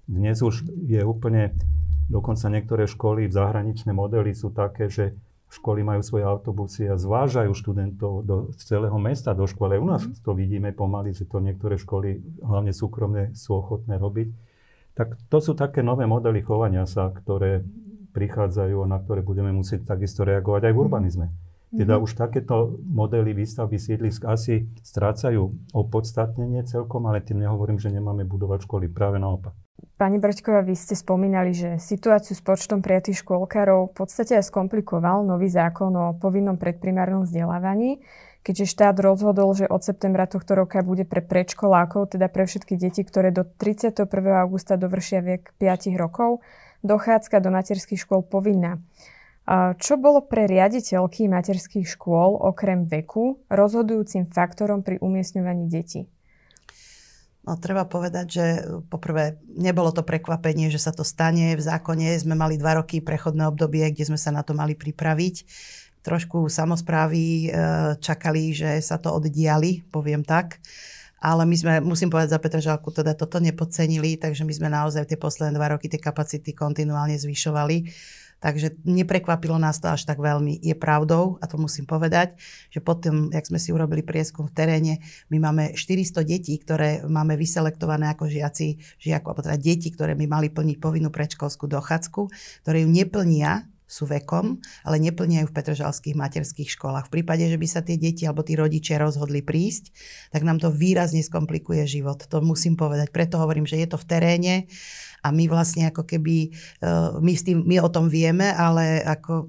Dnes 0.06 0.40
už 0.46 0.62
je 0.86 1.02
úplne, 1.02 1.58
dokonca 2.06 2.46
niektoré 2.54 2.86
školy 2.86 3.26
v 3.26 3.34
zahraničné 3.34 3.92
modely 3.98 4.38
sú 4.38 4.54
také, 4.54 4.94
že 4.94 5.18
školy 5.50 5.82
majú 5.82 6.06
svoje 6.06 6.24
autobusy 6.30 6.86
a 6.86 7.02
zvážajú 7.02 7.50
študentov 7.58 8.22
do 8.22 8.36
celého 8.62 8.96
mesta 9.02 9.34
do 9.34 9.50
školy. 9.50 9.82
U 9.82 9.88
nás 9.90 10.06
mhm. 10.06 10.22
to 10.22 10.32
vidíme 10.38 10.70
pomaly, 10.70 11.18
že 11.18 11.26
to 11.26 11.42
niektoré 11.42 11.82
školy, 11.82 12.22
hlavne 12.46 12.78
súkromné, 12.78 13.34
sú 13.34 13.58
ochotné 13.58 13.98
robiť. 13.98 14.30
Tak 14.94 15.18
to 15.34 15.38
sú 15.42 15.58
také 15.58 15.82
nové 15.82 16.06
modely 16.06 16.46
chovania 16.46 16.86
sa, 16.86 17.10
ktoré 17.10 17.66
prichádzajú 18.14 18.86
a 18.86 18.90
na 18.90 18.98
ktoré 18.98 19.22
budeme 19.22 19.54
musieť 19.54 19.86
takisto 19.86 20.22
reagovať 20.26 20.70
aj 20.70 20.74
v 20.74 20.78
mhm. 20.78 20.86
urbanizme. 20.86 21.28
Teda 21.68 22.00
mm-hmm. 22.00 22.06
už 22.08 22.12
takéto 22.16 22.80
modely 22.88 23.36
výstavby 23.36 23.76
sídlisk 23.76 24.24
asi 24.24 24.72
strácajú 24.80 25.52
opodstatnenie 25.76 26.64
celkom, 26.64 27.04
ale 27.12 27.20
tým 27.20 27.44
nehovorím, 27.44 27.76
že 27.76 27.92
nemáme 27.92 28.24
budovať 28.24 28.64
školy. 28.64 28.88
Práve 28.88 29.20
naopak. 29.20 29.52
Pani 29.98 30.18
Brďková, 30.22 30.62
vy 30.64 30.78
ste 30.78 30.94
spomínali, 30.94 31.52
že 31.52 31.82
situáciu 31.82 32.38
s 32.38 32.42
počtom 32.42 32.80
prijatých 32.80 33.26
škôlkarov 33.26 33.92
v 33.92 33.94
podstate 33.94 34.38
aj 34.38 34.50
skomplikoval 34.50 35.26
nový 35.26 35.50
zákon 35.50 35.90
o 35.94 36.16
povinnom 36.18 36.58
predprimárnom 36.58 37.26
vzdelávaní, 37.26 38.00
keďže 38.46 38.78
štát 38.78 38.96
rozhodol, 39.02 39.52
že 39.58 39.68
od 39.68 39.82
septembra 39.84 40.30
tohto 40.30 40.56
roka 40.56 40.80
bude 40.86 41.04
pre 41.04 41.20
predškolákov, 41.20 42.16
teda 42.16 42.30
pre 42.30 42.46
všetky 42.46 42.78
deti, 42.78 43.04
ktoré 43.04 43.34
do 43.34 43.44
31. 43.44 44.08
augusta 44.40 44.80
dovršia 44.80 45.20
vek 45.20 45.58
5 45.60 45.94
rokov, 46.00 46.46
dochádzka 46.86 47.42
do 47.42 47.50
materských 47.52 48.02
škôl 48.02 48.24
povinná. 48.24 48.80
Čo 49.56 49.96
bolo 49.96 50.28
pre 50.28 50.44
riaditeľky 50.44 51.32
materských 51.32 51.88
škôl 51.88 52.36
okrem 52.36 52.84
veku 52.84 53.40
rozhodujúcim 53.48 54.28
faktorom 54.28 54.84
pri 54.84 55.00
umiestňovaní 55.00 55.72
detí? 55.72 56.12
No, 57.48 57.56
treba 57.56 57.88
povedať, 57.88 58.26
že 58.28 58.46
poprvé 58.92 59.40
nebolo 59.48 59.96
to 59.96 60.04
prekvapenie, 60.04 60.68
že 60.68 60.84
sa 60.84 60.92
to 60.92 61.08
stane. 61.08 61.56
V 61.56 61.64
zákone 61.64 62.12
sme 62.20 62.36
mali 62.36 62.60
dva 62.60 62.84
roky 62.84 63.00
prechodné 63.00 63.48
obdobie, 63.48 63.88
kde 63.88 64.12
sme 64.12 64.20
sa 64.20 64.36
na 64.36 64.44
to 64.44 64.52
mali 64.52 64.76
pripraviť. 64.76 65.48
Trošku 66.04 66.52
samozprávy 66.52 67.48
e, 67.48 67.50
čakali, 68.04 68.52
že 68.52 68.84
sa 68.84 69.00
to 69.00 69.16
oddiali, 69.16 69.80
poviem 69.88 70.28
tak. 70.28 70.60
Ale 71.24 71.48
my 71.48 71.56
sme, 71.56 71.74
musím 71.80 72.12
povedať 72.12 72.36
za 72.36 72.44
Petra 72.44 72.60
Žalku, 72.60 72.92
teda 72.92 73.16
toto 73.16 73.40
nepodcenili, 73.40 74.20
takže 74.20 74.44
my 74.44 74.52
sme 74.52 74.68
naozaj 74.68 75.08
tie 75.08 75.16
posledné 75.16 75.56
dva 75.56 75.72
roky 75.72 75.88
tie 75.88 76.04
kapacity 76.04 76.52
kontinuálne 76.52 77.16
zvyšovali 77.16 77.78
Takže 78.38 78.78
neprekvapilo 78.86 79.58
nás 79.58 79.82
to 79.82 79.90
až 79.90 80.06
tak 80.06 80.22
veľmi. 80.22 80.62
Je 80.62 80.78
pravdou, 80.78 81.42
a 81.42 81.46
to 81.50 81.58
musím 81.58 81.90
povedať, 81.90 82.38
že 82.70 82.80
potom, 82.86 83.34
jak 83.34 83.50
sme 83.50 83.58
si 83.58 83.74
urobili 83.74 84.06
prieskum 84.06 84.46
v 84.46 84.54
teréne, 84.54 84.94
my 85.34 85.42
máme 85.42 85.64
400 85.74 86.22
detí, 86.22 86.54
ktoré 86.62 87.02
máme 87.06 87.34
vyselektované 87.34 88.14
ako 88.14 88.30
žiaci, 88.30 88.78
žiakov, 89.02 89.34
alebo 89.34 89.46
teda 89.50 89.58
deti, 89.58 89.90
ktoré 89.90 90.14
by 90.14 90.26
mali 90.30 90.48
plniť 90.54 90.78
povinnú 90.78 91.10
predškolskú 91.10 91.66
dochádzku, 91.66 92.22
ktoré 92.62 92.86
ju 92.86 92.90
neplnia 92.94 93.66
sú 93.88 94.04
vekom, 94.04 94.60
ale 94.84 95.00
neplnia 95.00 95.42
ju 95.42 95.48
v 95.48 95.56
petržalských 95.56 96.20
materských 96.20 96.68
školách. 96.76 97.08
V 97.08 97.14
prípade, 97.20 97.48
že 97.48 97.56
by 97.56 97.68
sa 97.72 97.80
tie 97.80 97.96
deti 97.96 98.28
alebo 98.28 98.44
tí 98.44 98.60
rodičia 98.60 99.00
rozhodli 99.00 99.40
prísť, 99.40 99.96
tak 100.36 100.44
nám 100.44 100.60
to 100.60 100.68
výrazne 100.68 101.24
skomplikuje 101.24 101.88
život. 101.88 102.20
To 102.28 102.44
musím 102.44 102.76
povedať. 102.76 103.16
Preto 103.16 103.40
hovorím, 103.40 103.64
že 103.64 103.80
je 103.80 103.88
to 103.88 103.96
v 103.96 104.06
teréne 104.06 104.54
a 105.28 105.36
my 105.36 105.52
vlastne 105.52 105.92
ako 105.92 106.08
keby, 106.08 106.48
e, 106.48 106.90
my, 107.20 107.34
s 107.36 107.44
tým, 107.44 107.68
my 107.68 107.84
o 107.84 107.92
tom 107.92 108.08
vieme, 108.08 108.48
ale 108.56 109.04
ako, 109.04 109.44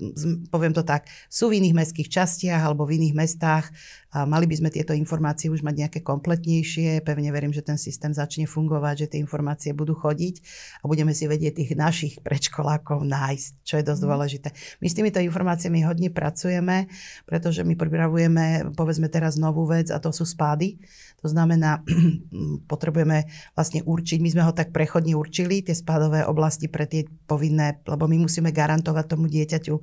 poviem 0.50 0.75
to 0.75 0.82
tak, 0.82 1.06
sú 1.30 1.54
v 1.54 1.62
iných 1.62 1.78
mestských 1.78 2.11
častiach 2.11 2.66
alebo 2.66 2.82
v 2.82 2.99
iných 2.99 3.14
mestách 3.14 3.70
a 4.08 4.25
mali 4.25 4.49
by 4.49 4.56
sme 4.56 4.70
tieto 4.73 4.97
informácie 4.97 5.52
už 5.52 5.61
mať 5.61 5.75
nejaké 5.85 6.00
kompletnejšie. 6.00 7.04
Pevne 7.04 7.28
verím, 7.28 7.52
že 7.52 7.61
ten 7.61 7.76
systém 7.76 8.08
začne 8.16 8.49
fungovať, 8.49 9.04
že 9.04 9.11
tie 9.12 9.18
informácie 9.20 9.76
budú 9.76 9.92
chodiť 9.92 10.40
a 10.80 10.88
budeme 10.88 11.12
si 11.12 11.28
vedieť 11.28 11.61
tých 11.61 11.73
našich 11.76 12.14
predškolákov 12.25 13.04
nájsť, 13.04 13.50
čo 13.68 13.75
je 13.76 13.85
dosť 13.85 14.02
mhm. 14.02 14.08
dôležité. 14.08 14.49
My 14.80 14.88
s 14.88 14.97
týmito 14.97 15.20
informáciami 15.20 15.85
hodne 15.85 16.08
pracujeme, 16.08 16.88
pretože 17.28 17.61
my 17.68 17.76
pripravujeme, 17.76 18.73
povedzme 18.73 19.12
teraz 19.12 19.37
novú 19.37 19.68
vec 19.68 19.92
a 19.92 20.00
to 20.00 20.08
sú 20.08 20.25
spády. 20.25 20.80
To 21.20 21.28
znamená, 21.28 21.85
potrebujeme 22.73 23.28
vlastne 23.52 23.85
určiť, 23.85 24.18
my 24.25 24.30
sme 24.32 24.42
ho 24.49 24.56
tak 24.56 24.73
prechodne 24.73 25.20
určili, 25.20 25.61
tie 25.69 25.77
spádové 25.77 26.25
oblasti 26.25 26.65
pre 26.73 26.89
tie 26.89 27.05
povinné, 27.29 27.85
lebo 27.85 28.09
my 28.09 28.25
musíme 28.25 28.49
garantovať 28.49 29.05
tomu 29.05 29.29
dieťaťu 29.29 29.77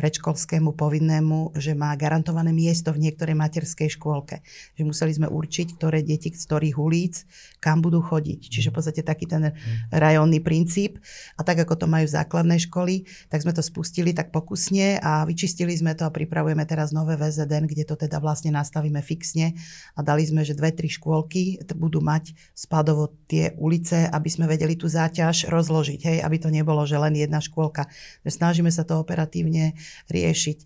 predškolskému 0.00 0.72
povinnému, 0.72 1.52
že 1.60 1.76
má 1.76 1.92
garantované 2.00 2.56
miesto 2.56 2.88
v 2.96 3.04
niektorej 3.04 3.36
materskej 3.36 4.00
škôlke. 4.00 4.40
Že 4.80 4.88
museli 4.88 5.12
sme 5.12 5.28
určiť, 5.28 5.76
ktoré 5.76 6.00
deti 6.00 6.32
z 6.32 6.40
ktorých 6.40 6.80
ulic, 6.80 7.28
kam 7.60 7.84
budú 7.84 8.00
chodiť. 8.00 8.40
Čiže 8.48 8.72
v 8.72 8.74
podstate 8.80 9.04
taký 9.04 9.28
ten 9.28 9.52
rajónny 9.92 10.40
princíp. 10.40 10.96
A 11.36 11.44
tak, 11.44 11.60
ako 11.60 11.76
to 11.76 11.86
majú 11.90 12.08
základné 12.08 12.56
školy, 12.64 13.04
tak 13.28 13.44
sme 13.44 13.52
to 13.52 13.60
spustili 13.60 14.16
tak 14.16 14.32
pokusne 14.32 14.96
a 15.04 15.28
vyčistili 15.28 15.76
sme 15.76 15.92
to 15.92 16.08
a 16.08 16.14
pripravujeme 16.14 16.64
teraz 16.64 16.96
nové 16.96 17.20
VZN, 17.20 17.68
kde 17.68 17.84
to 17.84 18.00
teda 18.00 18.16
vlastne 18.22 18.56
nastavíme 18.56 19.04
fixne 19.04 19.52
a 19.92 20.00
dali 20.00 20.24
sme, 20.24 20.46
že 20.46 20.56
dve, 20.56 20.72
tri 20.72 20.88
škôlky 20.88 21.60
budú 21.76 21.98
mať 22.00 22.32
spadovo 22.54 23.10
tie 23.26 23.52
ulice, 23.58 24.06
aby 24.06 24.28
sme 24.30 24.46
vedeli 24.46 24.78
tú 24.78 24.86
záťaž 24.86 25.50
rozložiť, 25.50 26.00
hej, 26.06 26.18
aby 26.22 26.36
to 26.38 26.48
nebolo, 26.48 26.86
že 26.86 26.96
len 26.96 27.18
jedna 27.18 27.42
škôlka. 27.42 27.90
Snažíme 28.22 28.70
sa 28.70 28.86
to 28.86 29.00
operatívne 29.02 29.74
riešiť. 30.08 30.58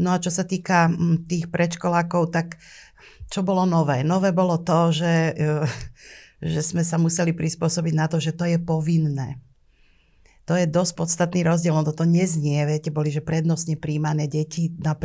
No 0.00 0.16
a 0.16 0.22
čo 0.22 0.32
sa 0.32 0.42
týka 0.42 0.88
mm, 0.88 1.28
tých 1.28 1.52
predškolákov, 1.52 2.32
tak 2.32 2.56
čo 3.28 3.40
bolo 3.40 3.64
nové? 3.64 4.04
Nové 4.04 4.32
bolo 4.32 4.60
to, 4.60 4.92
že, 4.92 5.36
e, 5.36 5.44
že 6.40 6.60
sme 6.60 6.84
sa 6.84 6.96
museli 6.96 7.32
prispôsobiť 7.32 7.94
na 7.96 8.06
to, 8.08 8.20
že 8.20 8.36
to 8.36 8.44
je 8.48 8.56
povinné. 8.60 9.40
To 10.50 10.58
je 10.58 10.66
dosť 10.66 10.92
podstatný 10.98 11.46
rozdiel, 11.46 11.72
on 11.72 11.86
toto 11.86 12.02
neznie, 12.02 12.58
viete, 12.66 12.90
boli, 12.90 13.14
že 13.14 13.22
prednostne 13.22 13.78
príjmané 13.78 14.26
deti 14.26 14.74
na 14.74 14.98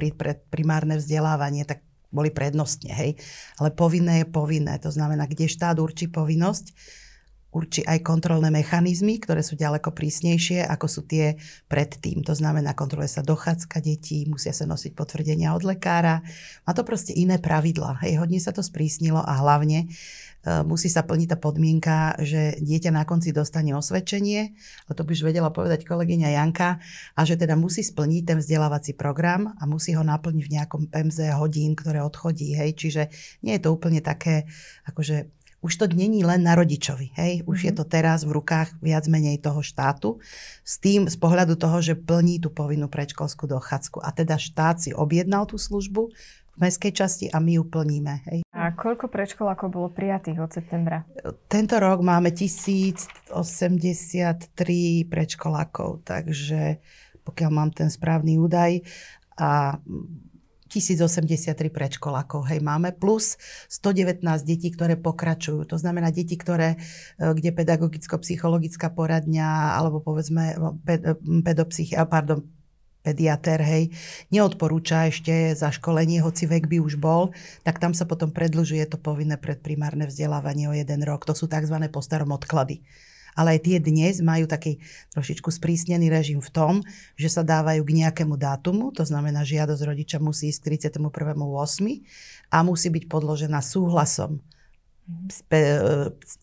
primárne 0.50 0.98
vzdelávanie, 0.98 1.62
tak 1.62 1.86
boli 2.10 2.34
prednostne, 2.34 2.90
hej. 2.90 3.22
Ale 3.62 3.70
povinné 3.70 4.26
je 4.26 4.28
povinné, 4.28 4.82
to 4.82 4.90
znamená, 4.90 5.30
kde 5.30 5.46
štát 5.46 5.78
určí 5.78 6.10
povinnosť, 6.10 6.74
určí 7.56 7.82
aj 7.88 8.04
kontrolné 8.04 8.52
mechanizmy, 8.52 9.18
ktoré 9.24 9.40
sú 9.40 9.56
ďaleko 9.56 9.96
prísnejšie, 9.96 10.68
ako 10.68 10.86
sú 10.86 11.02
tie 11.08 11.40
predtým. 11.72 12.22
To 12.28 12.36
znamená, 12.36 12.76
kontroluje 12.76 13.08
sa 13.08 13.24
dochádzka 13.24 13.80
detí, 13.80 14.28
musia 14.28 14.52
sa 14.52 14.68
nosiť 14.68 14.92
potvrdenia 14.94 15.56
od 15.56 15.64
lekára. 15.64 16.22
Má 16.68 16.72
to 16.76 16.84
proste 16.84 17.16
iné 17.16 17.40
pravidla. 17.40 18.04
Hej, 18.04 18.20
hodne 18.20 18.38
sa 18.44 18.52
to 18.52 18.60
sprísnilo 18.60 19.24
a 19.24 19.34
hlavne 19.40 19.88
uh, 19.88 20.68
musí 20.68 20.92
sa 20.92 21.08
plniť 21.08 21.28
tá 21.34 21.38
podmienka, 21.40 22.20
že 22.20 22.60
dieťa 22.60 22.92
na 22.92 23.08
konci 23.08 23.32
dostane 23.32 23.72
osvedčenie, 23.72 24.52
a 24.86 24.92
to 24.92 25.08
by 25.08 25.16
už 25.16 25.24
vedela 25.24 25.48
povedať 25.48 25.88
kolegyňa 25.88 26.36
Janka, 26.36 26.84
a 27.16 27.22
že 27.24 27.40
teda 27.40 27.56
musí 27.56 27.80
splniť 27.80 28.24
ten 28.28 28.38
vzdelávací 28.44 28.94
program 29.00 29.56
a 29.56 29.64
musí 29.64 29.96
ho 29.96 30.04
naplniť 30.04 30.44
v 30.44 30.54
nejakom 30.60 30.82
PMZ 30.92 31.32
hodín, 31.40 31.80
ktoré 31.80 32.04
odchodí. 32.04 32.54
Hej. 32.54 32.76
Čiže 32.76 33.02
nie 33.48 33.56
je 33.56 33.62
to 33.64 33.72
úplne 33.72 34.04
také, 34.04 34.46
akože 34.84 35.37
už 35.62 35.74
to 35.76 35.86
není 35.90 36.22
len 36.22 36.46
na 36.46 36.54
rodičovi. 36.54 37.18
Hej? 37.18 37.44
Už 37.50 37.58
mm-hmm. 37.62 37.66
je 37.66 37.74
mhm. 37.74 37.80
to 37.80 37.84
teraz 37.90 38.20
v 38.24 38.32
rukách 38.38 38.78
viac 38.82 39.06
menej 39.10 39.42
toho 39.42 39.62
štátu 39.66 40.22
s 40.62 40.78
tým 40.78 41.10
z 41.10 41.18
pohľadu 41.18 41.58
toho, 41.58 41.82
že 41.82 41.98
plní 41.98 42.40
tú 42.40 42.54
povinnú 42.54 42.88
predškolskú 42.88 43.50
dochádzku. 43.50 44.02
A 44.06 44.14
teda 44.14 44.38
štát 44.38 44.78
si 44.82 44.94
objednal 44.94 45.50
tú 45.50 45.58
službu 45.58 46.14
v 46.58 46.58
mestskej 46.58 46.94
časti 46.94 47.26
a 47.30 47.38
my 47.38 47.62
ju 47.62 47.64
plníme. 47.70 48.14
Hej? 48.30 48.40
A 48.50 48.74
koľko 48.74 49.14
predškolákov 49.14 49.70
bolo 49.70 49.94
prijatých 49.94 50.42
od 50.42 50.50
septembra? 50.50 51.06
Tento 51.46 51.78
rok 51.78 52.02
máme 52.02 52.34
1083 52.34 53.30
predškolákov, 55.06 56.02
takže 56.02 56.82
pokiaľ 57.22 57.52
mám 57.54 57.70
ten 57.70 57.94
správny 57.94 58.42
údaj 58.42 58.82
a 59.38 59.78
1083 60.78 61.74
predškolákov, 61.74 62.48
hej, 62.54 62.62
máme, 62.62 62.94
plus 62.94 63.36
119 63.68 64.22
detí, 64.46 64.70
ktoré 64.70 64.96
pokračujú. 64.96 65.66
To 65.68 65.78
znamená 65.82 66.14
deti, 66.14 66.38
ktoré, 66.38 66.78
e, 67.18 67.34
kde 67.34 67.50
pedagogicko-psychologická 67.52 68.94
poradňa, 68.94 69.78
alebo 69.78 70.00
povedzme 70.00 70.56
ped, 70.86 71.02
pedopsych, 71.44 71.98
pardon, 72.08 72.46
pediatér, 73.08 73.64
hej, 73.64 73.84
neodporúča 74.36 75.08
ešte 75.08 75.56
za 75.56 75.72
školenie, 75.72 76.20
hoci 76.20 76.44
vek 76.44 76.68
by 76.68 76.78
už 76.84 77.00
bol, 77.00 77.32
tak 77.64 77.80
tam 77.80 77.96
sa 77.96 78.04
potom 78.04 78.36
predlžuje 78.36 78.84
to 78.92 79.00
povinné 79.00 79.40
predprimárne 79.40 80.12
vzdelávanie 80.12 80.68
o 80.68 80.76
jeden 80.76 81.08
rok. 81.08 81.24
To 81.24 81.32
sú 81.32 81.48
tzv. 81.48 81.80
postarom 81.88 82.36
odklady 82.36 82.84
ale 83.38 83.56
aj 83.56 83.70
tie 83.70 83.78
dnes 83.78 84.20
majú 84.26 84.50
taký 84.50 84.82
trošičku 85.14 85.54
sprísnený 85.54 86.10
režim 86.10 86.42
v 86.42 86.50
tom, 86.50 86.74
že 87.14 87.30
sa 87.30 87.46
dávajú 87.46 87.86
k 87.86 87.96
nejakému 88.04 88.36
dátumu, 88.36 88.90
to 88.90 89.06
znamená, 89.06 89.46
žiadosť 89.46 89.82
rodiča 89.86 90.18
musí 90.18 90.50
ísť 90.50 90.66
k 90.66 90.98
31.8. 90.98 91.38
a 92.50 92.58
musí 92.66 92.88
byť 92.90 93.04
podložená 93.06 93.62
súhlasom 93.62 94.42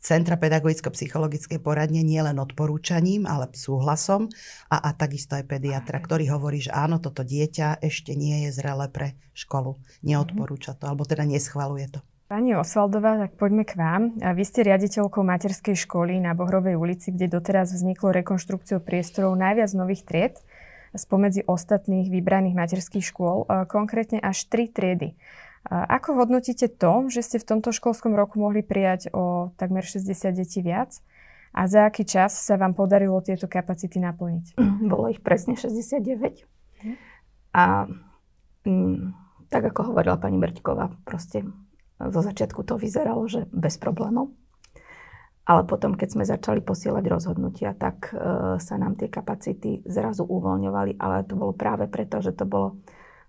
Centra 0.00 0.40
pedagogicko-psychologickej 0.40 1.60
poradne 1.60 2.00
nie 2.00 2.16
len 2.16 2.40
odporúčaním, 2.40 3.28
ale 3.28 3.52
súhlasom 3.52 4.32
a, 4.72 4.88
a 4.88 4.90
takisto 4.96 5.36
aj 5.36 5.44
pediatra, 5.44 6.00
ktorý 6.00 6.32
hovorí, 6.32 6.64
že 6.64 6.72
áno, 6.72 6.96
toto 6.96 7.20
dieťa 7.28 7.84
ešte 7.84 8.16
nie 8.16 8.48
je 8.48 8.56
zrelé 8.56 8.88
pre 8.88 9.20
školu. 9.36 9.76
Neodporúča 10.00 10.80
to, 10.80 10.88
alebo 10.88 11.04
teda 11.04 11.28
neschvaluje 11.28 11.92
to. 11.92 12.00
Pani 12.34 12.58
Osvaldová, 12.58 13.14
tak 13.14 13.38
poďme 13.38 13.62
k 13.62 13.78
vám. 13.78 14.18
A 14.18 14.34
vy 14.34 14.42
ste 14.42 14.66
riaditeľkou 14.66 15.22
materskej 15.22 15.78
školy 15.86 16.18
na 16.18 16.34
Bohrovej 16.34 16.74
ulici, 16.74 17.14
kde 17.14 17.30
doteraz 17.30 17.70
vzniklo 17.70 18.10
rekonštrukciou 18.10 18.82
priestorov 18.82 19.38
najviac 19.38 19.70
nových 19.78 20.02
tried 20.02 20.34
spomedzi 20.98 21.46
ostatných 21.46 22.10
vybraných 22.10 22.58
materských 22.58 23.06
škôl, 23.06 23.46
konkrétne 23.70 24.18
až 24.18 24.50
tri 24.50 24.66
triedy. 24.66 25.14
Ako 25.70 26.18
hodnotíte 26.18 26.66
to, 26.74 27.06
že 27.06 27.22
ste 27.22 27.36
v 27.38 27.54
tomto 27.54 27.70
školskom 27.70 28.18
roku 28.18 28.42
mohli 28.42 28.66
prijať 28.66 29.14
o 29.14 29.54
takmer 29.54 29.86
60 29.86 30.34
detí 30.34 30.58
viac? 30.58 30.90
A 31.54 31.70
za 31.70 31.86
aký 31.86 32.02
čas 32.02 32.34
sa 32.34 32.58
vám 32.58 32.74
podarilo 32.74 33.22
tieto 33.22 33.46
kapacity 33.46 34.02
naplniť? 34.02 34.58
Bolo 34.90 35.06
ich 35.06 35.22
presne 35.22 35.54
69. 35.54 36.02
A 37.54 37.86
mm, 38.66 38.98
tak 39.54 39.70
ako 39.70 39.94
hovorila 39.94 40.18
pani 40.18 40.42
Brťková, 40.42 40.98
proste 41.06 41.46
zo 42.10 42.20
začiatku 42.20 42.64
to 42.66 42.80
vyzeralo, 42.80 43.24
že 43.28 43.46
bez 43.52 43.76
problémov. 43.80 44.32
Ale 45.44 45.68
potom, 45.68 45.92
keď 45.92 46.08
sme 46.08 46.24
začali 46.24 46.64
posielať 46.64 47.04
rozhodnutia, 47.04 47.76
tak 47.76 48.08
e, 48.08 48.12
sa 48.56 48.74
nám 48.80 48.96
tie 48.96 49.12
kapacity 49.12 49.84
zrazu 49.84 50.24
uvoľňovali, 50.24 50.96
ale 50.96 51.28
to 51.28 51.36
bolo 51.36 51.52
práve 51.52 51.84
preto, 51.84 52.24
že 52.24 52.32
to 52.32 52.48
bolo 52.48 52.80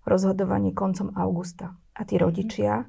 rozhodovanie 0.07 0.71
koncom 0.71 1.11
augusta. 1.11 1.75
A 1.91 2.07
tí 2.07 2.15
rodičia 2.15 2.87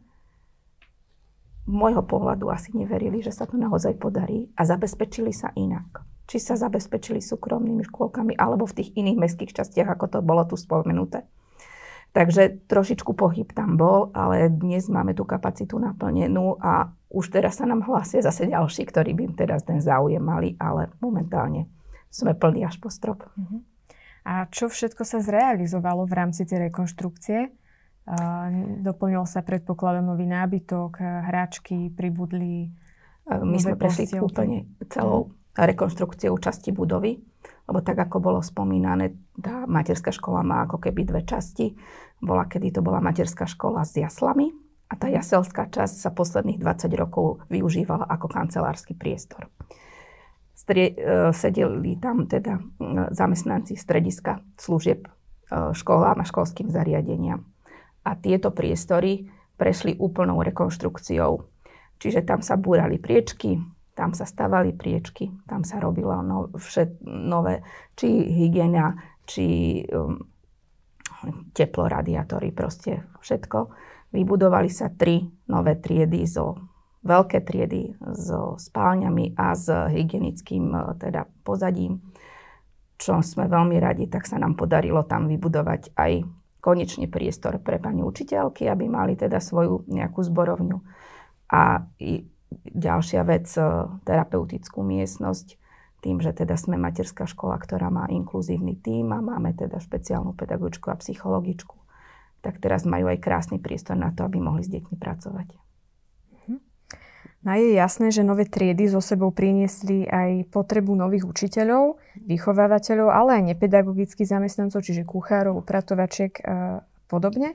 môjho 1.67 2.07
pohľadu 2.07 2.47
asi 2.55 2.71
neverili, 2.79 3.19
že 3.19 3.35
sa 3.35 3.51
to 3.51 3.59
naozaj 3.59 3.99
podarí 3.99 4.47
a 4.55 4.63
zabezpečili 4.63 5.35
sa 5.35 5.51
inak. 5.59 6.07
Či 6.31 6.39
sa 6.39 6.55
zabezpečili 6.55 7.19
súkromnými 7.19 7.83
škôlkami 7.83 8.39
alebo 8.39 8.67
v 8.71 8.83
tých 8.83 8.95
iných 8.95 9.19
mestských 9.19 9.55
častiach, 9.55 9.91
ako 9.91 10.07
to 10.07 10.19
bolo 10.23 10.47
tu 10.47 10.55
spomenuté. 10.55 11.27
Takže 12.17 12.65
trošičku 12.65 13.13
pohyb 13.13 13.45
tam 13.53 13.77
bol, 13.77 14.09
ale 14.17 14.49
dnes 14.49 14.89
máme 14.89 15.13
tú 15.13 15.29
kapacitu 15.29 15.77
naplnenú 15.77 16.57
a 16.57 16.89
už 17.13 17.29
teraz 17.29 17.61
sa 17.61 17.69
nám 17.69 17.85
hlásia 17.85 18.25
zase 18.25 18.49
ďalší, 18.49 18.89
ktorí 18.89 19.13
by 19.13 19.37
teraz 19.37 19.69
ten 19.69 19.85
záujem 19.85 20.25
mali, 20.25 20.57
ale 20.57 20.89
momentálne 21.05 21.69
sme 22.09 22.33
plní 22.33 22.65
až 22.65 22.81
po 22.81 22.89
strop. 22.89 23.21
Uh-huh. 23.21 23.61
A 24.25 24.49
čo 24.49 24.73
všetko 24.73 25.05
sa 25.05 25.21
zrealizovalo 25.21 26.09
v 26.09 26.17
rámci 26.17 26.49
tej 26.49 26.73
rekonštrukcie? 26.73 27.53
Uh, 28.09 28.81
doplnil 28.81 29.29
sa 29.29 29.45
predpokladom 29.45 30.09
nový 30.09 30.25
nábytok, 30.25 30.97
hráčky, 31.29 31.93
pribudli. 31.93 32.73
My 33.29 33.61
sme 33.61 33.77
prešli 33.77 34.17
úplne 34.25 34.65
celou 34.89 35.37
rekonštrukciou 35.53 36.33
časti 36.41 36.73
budovy 36.73 37.21
lebo 37.67 37.83
tak, 37.83 37.99
ako 37.99 38.23
bolo 38.23 38.41
spomínané, 38.43 39.19
tá 39.35 39.67
materská 39.67 40.15
škola 40.15 40.47
má 40.47 40.65
ako 40.65 40.79
keby 40.79 41.03
dve 41.03 41.23
časti. 41.27 41.75
Bola, 42.21 42.49
kedy 42.49 42.73
to 42.73 42.81
bola 42.81 43.05
materská 43.05 43.45
škola 43.45 43.85
s 43.85 43.97
jaslami 43.97 44.53
a 44.89 44.95
tá 44.97 45.11
jaselská 45.11 45.69
časť 45.69 45.97
sa 46.01 46.11
posledných 46.15 46.63
20 46.63 46.89
rokov 46.97 47.45
využívala 47.51 48.07
ako 48.07 48.27
kancelársky 48.31 48.95
priestor. 48.95 49.51
Strie, 50.57 50.97
e, 50.97 51.31
sedeli 51.37 52.01
tam 52.01 52.25
teda 52.25 52.57
zamestnanci 53.13 53.77
strediska 53.77 54.41
služieb 54.57 55.05
e, 55.05 55.11
školám 55.77 56.23
a 56.23 56.29
školským 56.29 56.73
zariadeniam. 56.73 57.45
A 58.07 58.17
tieto 58.17 58.55
priestory 58.55 59.29
prešli 59.61 59.99
úplnou 60.01 60.41
rekonštrukciou. 60.41 61.45
Čiže 62.01 62.25
tam 62.25 62.41
sa 62.41 62.57
búrali 62.57 62.97
priečky, 62.97 63.61
tam 63.97 64.13
sa 64.13 64.29
stavali 64.29 64.77
priečky, 64.77 65.33
tam 65.49 65.65
sa 65.65 65.81
robilo 65.81 66.21
no, 66.21 66.53
všet, 66.53 67.01
nové, 67.05 67.65
či 67.97 68.29
hygiena, 68.29 69.01
či 69.25 69.81
um, 69.89 70.21
teplo, 71.53 71.89
radiátory, 71.89 72.53
proste 72.53 73.07
všetko. 73.21 73.59
Vybudovali 74.13 74.71
sa 74.71 74.93
tri 74.93 75.27
nové 75.51 75.77
triedy 75.79 76.25
zo 76.25 76.57
veľké 77.07 77.47
triedy 77.47 77.95
so 78.19 78.59
spálňami 78.59 79.39
a 79.39 79.55
s 79.55 79.71
hygienickým 79.71 80.75
uh, 80.75 80.99
teda 80.99 81.31
pozadím. 81.47 82.03
Čo 82.99 83.23
sme 83.23 83.47
veľmi 83.47 83.77
radi, 83.79 84.11
tak 84.11 84.27
sa 84.27 84.41
nám 84.41 84.59
podarilo 84.59 85.05
tam 85.05 85.29
vybudovať 85.31 85.95
aj 85.95 86.13
konečne 86.67 87.07
priestor 87.07 87.63
pre 87.63 87.79
pani 87.79 88.03
učiteľky, 88.03 88.67
aby 88.67 88.91
mali 88.91 89.15
teda 89.15 89.39
svoju 89.39 89.87
nejakú 89.87 90.19
zborovňu. 90.25 90.79
A 91.53 91.87
ďalšia 92.75 93.23
vec, 93.23 93.47
e, 93.55 93.63
terapeutickú 94.03 94.83
miestnosť. 94.83 95.61
Tým, 96.07 96.23
že 96.23 96.31
teda 96.31 96.55
sme 96.55 96.79
materská 96.79 97.27
škola, 97.27 97.59
ktorá 97.59 97.91
má 97.91 98.07
inkluzívny 98.07 98.79
tím 98.79 99.11
a 99.11 99.19
máme 99.19 99.59
teda 99.59 99.83
špeciálnu 99.83 100.39
pedagogičku 100.39 100.87
a 100.87 101.01
psychologičku, 101.03 101.75
tak 102.47 102.63
teraz 102.63 102.87
majú 102.87 103.11
aj 103.11 103.19
krásny 103.19 103.59
priestor 103.59 103.99
na 103.99 104.15
to, 104.15 104.23
aby 104.23 104.39
mohli 104.39 104.63
s 104.63 104.71
deťmi 104.71 104.95
pracovať. 104.95 105.59
No 107.47 107.55
je 107.55 107.79
jasné, 107.79 108.11
že 108.11 108.27
nové 108.27 108.43
triedy 108.43 108.91
so 108.91 108.99
sebou 108.99 109.31
priniesli 109.31 110.03
aj 110.03 110.51
potrebu 110.51 110.99
nových 110.99 111.31
učiteľov, 111.31 111.95
vychovávateľov, 112.27 113.07
ale 113.07 113.39
aj 113.39 113.55
nepedagogických 113.55 114.27
zamestnancov, 114.27 114.83
čiže 114.83 115.07
kuchárov, 115.07 115.55
upratovačiek 115.63 116.43
a 116.43 116.83
podobne. 117.07 117.55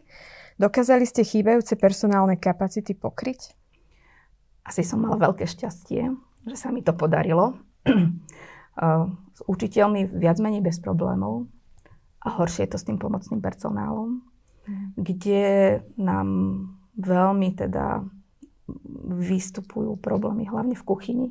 Dokázali 0.55 1.03
ste 1.03 1.27
chýbajúce 1.27 1.75
personálne 1.75 2.39
kapacity 2.39 2.95
pokryť? 2.95 3.51
Asi 4.63 4.87
som 4.87 5.03
mala 5.03 5.19
veľké 5.19 5.43
šťastie, 5.43 6.07
že 6.47 6.55
sa 6.55 6.71
mi 6.71 6.79
to 6.79 6.95
podarilo. 6.95 7.59
S 8.77 9.39
učiteľmi 9.45 10.15
viac 10.15 10.39
menej 10.39 10.63
bez 10.63 10.79
problémov 10.79 11.47
a 12.23 12.27
horšie 12.39 12.65
je 12.65 12.71
to 12.71 12.77
s 12.79 12.87
tým 12.87 13.01
pomocným 13.01 13.41
personálom, 13.43 14.21
mm. 14.67 14.95
kde 14.95 15.43
nám 15.99 16.27
veľmi 16.95 17.49
teda 17.57 18.05
vystupujú 19.11 19.99
problémy, 19.99 20.47
hlavne 20.47 20.77
v 20.77 20.87
kuchyni, 20.87 21.27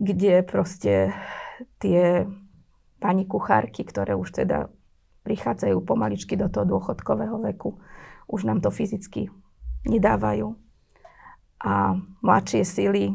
kde 0.00 0.40
proste 0.46 1.12
tie 1.82 2.24
pani 3.02 3.26
kuchárky, 3.26 3.84
ktoré 3.84 4.16
už 4.16 4.32
teda 4.32 4.72
prichádzajú 5.22 5.78
pomaličky 5.84 6.34
do 6.34 6.48
toho 6.48 6.66
dôchodkového 6.66 7.38
veku, 7.52 7.78
už 8.30 8.46
nám 8.48 8.62
to 8.64 8.70
fyzicky 8.72 9.28
nedávajú. 9.86 10.54
A 11.62 11.94
mladšie 12.22 12.62
sily, 12.66 13.14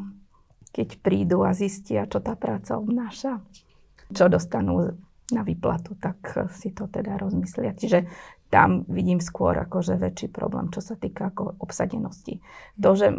keď 0.72 1.00
prídu 1.02 1.44
a 1.48 1.56
zistia, 1.56 2.06
čo 2.06 2.20
tá 2.20 2.36
práca 2.36 2.78
obnáša, 2.78 3.42
čo 4.12 4.28
dostanú 4.32 4.96
na 5.32 5.42
výplatu, 5.44 6.00
tak 6.00 6.48
si 6.56 6.72
to 6.72 6.88
teda 6.88 7.20
rozmyslia. 7.20 7.76
Čiže 7.76 8.08
tam 8.48 8.88
vidím 8.88 9.20
skôr 9.20 9.52
akože 9.60 10.00
väčší 10.00 10.32
problém, 10.32 10.72
čo 10.72 10.80
sa 10.80 10.96
týka 10.96 11.36
ako 11.36 11.60
obsadenosti. 11.60 12.40
To, 12.80 12.96
že 12.96 13.12
e, 13.12 13.18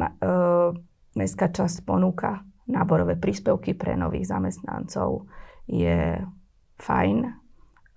mestská 1.20 1.52
časť 1.52 1.84
ponúka 1.84 2.48
náborové 2.64 3.20
príspevky 3.20 3.76
pre 3.76 3.92
nových 3.96 4.28
zamestnancov 4.28 5.28
je 5.68 6.16
fajn, 6.80 7.16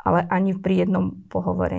ale 0.02 0.20
ani 0.28 0.58
pri 0.60 0.88
jednom 0.88 1.24
pohovore 1.32 1.78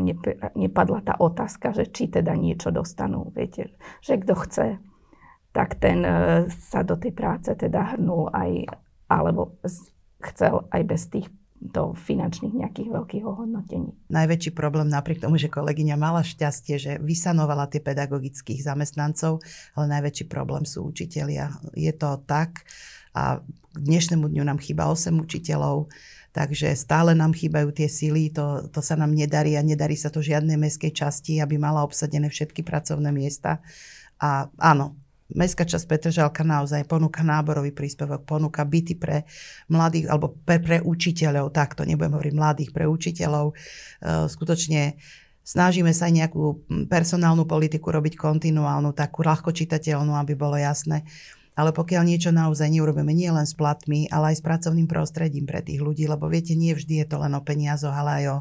nepadla 0.56 1.00
tá 1.04 1.14
otázka, 1.20 1.76
že 1.76 1.90
či 1.90 2.08
teda 2.08 2.32
niečo 2.32 2.72
dostanú. 2.72 3.28
Viete, 3.36 3.76
že 4.00 4.16
kto 4.16 4.34
chce, 4.46 4.66
tak 5.52 5.76
ten 5.78 6.04
e, 6.04 6.48
sa 6.48 6.80
do 6.80 6.96
tej 6.96 7.12
práce 7.12 7.52
teda 7.52 7.96
hrnul 7.96 8.32
aj, 8.32 8.66
alebo 9.08 9.56
chcel 10.20 10.64
aj 10.72 10.82
bez 10.88 11.02
tých 11.12 11.28
do 11.62 11.94
finančných 11.94 12.58
nejakých 12.58 12.90
veľkých 12.90 13.22
ohodnotení. 13.22 13.94
Najväčší 14.10 14.50
problém 14.50 14.90
napriek 14.90 15.22
tomu, 15.22 15.38
že 15.38 15.46
kolegyňa 15.46 15.94
mala 15.94 16.26
šťastie, 16.26 16.74
že 16.74 16.92
vysanovala 16.98 17.70
tie 17.70 17.78
pedagogických 17.78 18.66
zamestnancov, 18.66 19.38
ale 19.78 19.86
najväčší 19.86 20.26
problém 20.26 20.66
sú 20.66 20.90
učitelia. 20.90 21.54
Je 21.78 21.94
to 21.94 22.18
tak 22.26 22.66
a 23.14 23.38
k 23.72 23.78
dnešnému 23.78 24.26
dňu 24.26 24.42
nám 24.42 24.58
chýba 24.58 24.90
8 24.90 25.14
učiteľov, 25.22 25.86
takže 26.34 26.74
stále 26.74 27.14
nám 27.14 27.30
chýbajú 27.30 27.70
tie 27.70 27.86
síly, 27.86 28.34
to, 28.34 28.66
to 28.74 28.82
sa 28.82 28.98
nám 28.98 29.14
nedarí 29.14 29.54
a 29.54 29.62
nedarí 29.62 29.94
sa 29.94 30.10
to 30.10 30.18
žiadnej 30.18 30.58
mestskej 30.58 30.90
časti, 30.90 31.38
aby 31.38 31.62
mala 31.62 31.86
obsadené 31.86 32.26
všetky 32.26 32.66
pracovné 32.66 33.14
miesta. 33.14 33.62
A 34.18 34.50
áno, 34.58 34.98
Mestská 35.32 35.64
časť 35.64 35.88
Petržalka 35.88 36.44
naozaj 36.44 36.84
ponúka 36.84 37.24
náborový 37.24 37.72
príspevok, 37.72 38.28
ponúka 38.28 38.62
byty 38.62 38.94
pre 38.96 39.24
mladých, 39.72 40.12
alebo 40.12 40.36
pre, 40.44 40.60
pre 40.60 40.78
učiteľov, 40.84 41.52
takto 41.52 41.82
nebudem 41.88 42.14
hovoriť 42.14 42.34
mladých, 42.36 42.70
pre 42.70 42.84
učiteľov. 42.84 43.52
E, 43.52 43.54
skutočne 44.28 45.00
snažíme 45.42 45.90
sa 45.90 46.08
aj 46.08 46.14
nejakú 46.14 46.42
personálnu 46.86 47.48
politiku 47.48 47.90
robiť 47.90 48.14
kontinuálnu, 48.14 48.94
takú 48.94 49.26
ľahko 49.26 49.50
čitateľnú, 49.50 50.14
aby 50.14 50.32
bolo 50.38 50.54
jasné, 50.60 51.02
ale 51.52 51.70
pokiaľ 51.76 52.02
niečo 52.08 52.30
naozaj 52.32 52.68
neurobíme 52.72 53.12
nie 53.12 53.28
len 53.28 53.44
s 53.44 53.52
platmi, 53.52 54.08
ale 54.08 54.32
aj 54.32 54.40
s 54.40 54.42
pracovným 54.44 54.88
prostredím 54.88 55.44
pre 55.44 55.60
tých 55.60 55.84
ľudí, 55.84 56.08
lebo 56.08 56.24
viete, 56.28 56.56
nie 56.56 56.72
vždy 56.72 57.04
je 57.04 57.06
to 57.06 57.20
len 57.20 57.36
o 57.36 57.44
peniazoch, 57.44 57.92
ale 57.92 58.24
aj 58.24 58.24
o 58.28 58.38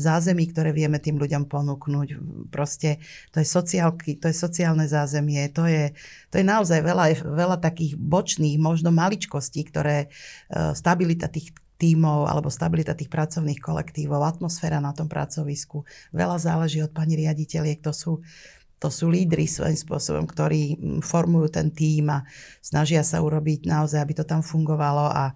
zázemí, 0.00 0.48
ktoré 0.48 0.72
vieme 0.72 0.96
tým 0.96 1.20
ľuďom 1.20 1.44
ponúknuť. 1.44 2.08
Proste 2.48 3.04
to 3.36 3.44
je, 3.44 3.46
sociálky, 3.46 4.16
to 4.16 4.32
je 4.32 4.36
sociálne 4.36 4.88
zázemie, 4.88 5.44
to 5.52 5.68
je, 5.68 5.92
to 6.32 6.40
je 6.40 6.44
naozaj 6.44 6.80
veľa, 6.80 7.20
veľa 7.20 7.60
takých 7.60 8.00
bočných, 8.00 8.56
možno 8.56 8.88
maličkostí, 8.88 9.68
ktoré 9.68 10.08
e, 10.08 10.72
stabilita 10.72 11.28
tých 11.28 11.52
tímov 11.74 12.30
alebo 12.30 12.48
stabilita 12.48 12.96
tých 12.96 13.10
pracovných 13.10 13.60
kolektívov, 13.60 14.24
atmosféra 14.24 14.80
na 14.80 14.96
tom 14.96 15.10
pracovisku. 15.10 15.84
Veľa 16.14 16.40
záleží 16.40 16.80
od 16.80 16.94
pani 16.94 17.18
riaditeľiek, 17.18 17.82
to 17.84 17.92
sú 17.92 18.12
to 18.78 18.88
sú 18.92 19.08
lídry 19.08 19.46
svojím 19.48 19.78
spôsobom, 19.78 20.24
ktorí 20.28 20.76
mm, 20.76 21.00
formujú 21.00 21.48
ten 21.52 21.70
tým 21.72 22.10
a 22.10 22.26
snažia 22.60 23.00
sa 23.06 23.22
urobiť 23.22 23.64
naozaj, 23.64 24.00
aby 24.00 24.14
to 24.16 24.24
tam 24.26 24.44
fungovalo 24.44 25.08
a 25.08 25.32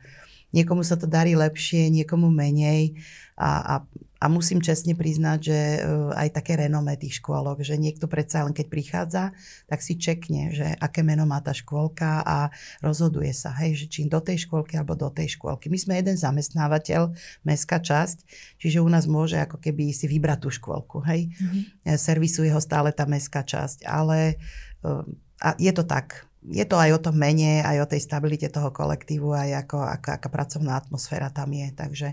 niekomu 0.53 0.85
sa 0.85 0.97
to 0.97 1.05
darí 1.05 1.37
lepšie, 1.37 1.93
niekomu 1.93 2.33
menej 2.33 2.97
a, 3.37 3.51
a 3.63 3.75
a 4.19 4.27
musím 4.27 4.59
čestne 4.59 4.99
priznať, 4.99 5.39
že 5.39 5.59
e, 5.59 5.79
aj 6.11 6.43
také 6.43 6.59
renomé 6.59 6.99
tých 6.99 7.23
škôlok, 7.23 7.63
že 7.63 7.79
niekto 7.79 8.11
predsa 8.11 8.43
len 8.43 8.51
keď 8.51 8.67
prichádza, 8.67 9.25
tak 9.71 9.79
si 9.79 9.95
čekne, 9.95 10.51
že 10.51 10.75
aké 10.75 11.07
meno 11.07 11.23
má 11.23 11.39
tá 11.39 11.55
škôlka 11.55 12.27
a 12.27 12.51
rozhoduje 12.83 13.31
sa, 13.31 13.55
hej, 13.63 13.79
že 13.79 13.87
či 13.87 14.11
do 14.11 14.19
tej 14.19 14.43
škôlky 14.43 14.75
alebo 14.75 14.99
do 14.99 15.07
tej 15.07 15.39
škôlky. 15.39 15.71
My 15.71 15.79
sme 15.79 16.03
jeden 16.03 16.19
zamestnávateľ, 16.19 17.15
mestská 17.47 17.79
časť, 17.79 18.27
čiže 18.59 18.83
u 18.83 18.89
nás 18.91 19.07
môže 19.07 19.39
ako 19.39 19.63
keby 19.63 19.95
si 19.95 20.11
vybrať 20.11 20.39
tú 20.43 20.51
škôlku, 20.51 20.99
hej. 21.07 21.31
Mm-hmm. 21.31 21.95
Servisuje 21.95 22.51
ho 22.51 22.59
stále 22.59 22.91
tá 22.91 23.07
mestská 23.07 23.47
časť, 23.47 23.87
ale 23.87 24.35
e, 24.83 25.07
a 25.39 25.55
je 25.55 25.71
to 25.71 25.87
tak, 25.87 26.27
je 26.43 26.67
to 26.67 26.75
aj 26.75 26.91
o 26.99 27.03
tom 27.03 27.15
mene, 27.15 27.63
aj 27.63 27.87
o 27.87 27.91
tej 27.91 28.03
stabilite 28.03 28.51
toho 28.51 28.75
kolektívu, 28.75 29.31
aj 29.31 29.67
ako, 29.67 29.79
ako, 29.79 30.09
aká 30.19 30.29
pracovná 30.31 30.75
atmosféra 30.75 31.31
tam 31.31 31.55
je. 31.55 31.71
Takže 31.71 32.09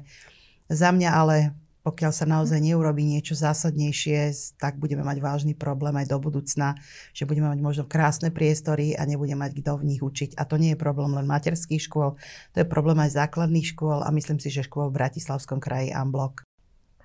za 0.69 0.89
mňa 0.93 1.09
ale 1.09 1.64
pokiaľ 1.86 2.12
sa 2.12 2.26
naozaj 2.26 2.58
neurobi 2.58 3.06
niečo 3.06 3.38
zásadnejšie, 3.38 4.34
tak 4.58 4.82
budeme 4.82 5.06
mať 5.06 5.21
vážny 5.21 5.54
problém 5.54 5.93
aj 6.02 6.10
do 6.10 6.17
budúcna, 6.17 6.74
že 7.13 7.30
budeme 7.30 7.54
mať 7.54 7.62
možno 7.62 7.84
krásne 7.86 8.34
priestory 8.34 8.98
a 8.98 9.06
nebudeme 9.06 9.45
mať 9.45 9.62
kto 9.62 9.86
v 9.86 9.93
nich 9.93 10.02
učiť. 10.02 10.34
A 10.41 10.50
to 10.50 10.58
nie 10.58 10.74
je 10.74 10.82
problém 10.82 11.13
len 11.13 11.30
materských 11.30 11.86
škôl, 11.86 12.17
to 12.58 12.58
je 12.58 12.65
problém 12.65 12.98
aj 13.06 13.13
základných 13.13 13.78
škôl 13.78 14.02
a 14.02 14.10
myslím 14.10 14.41
si, 14.41 14.50
že 14.50 14.65
škôl 14.65 14.89
v 14.89 14.98
Bratislavskom 14.98 15.62
kraji 15.62 15.93
Amblok. 15.93 16.41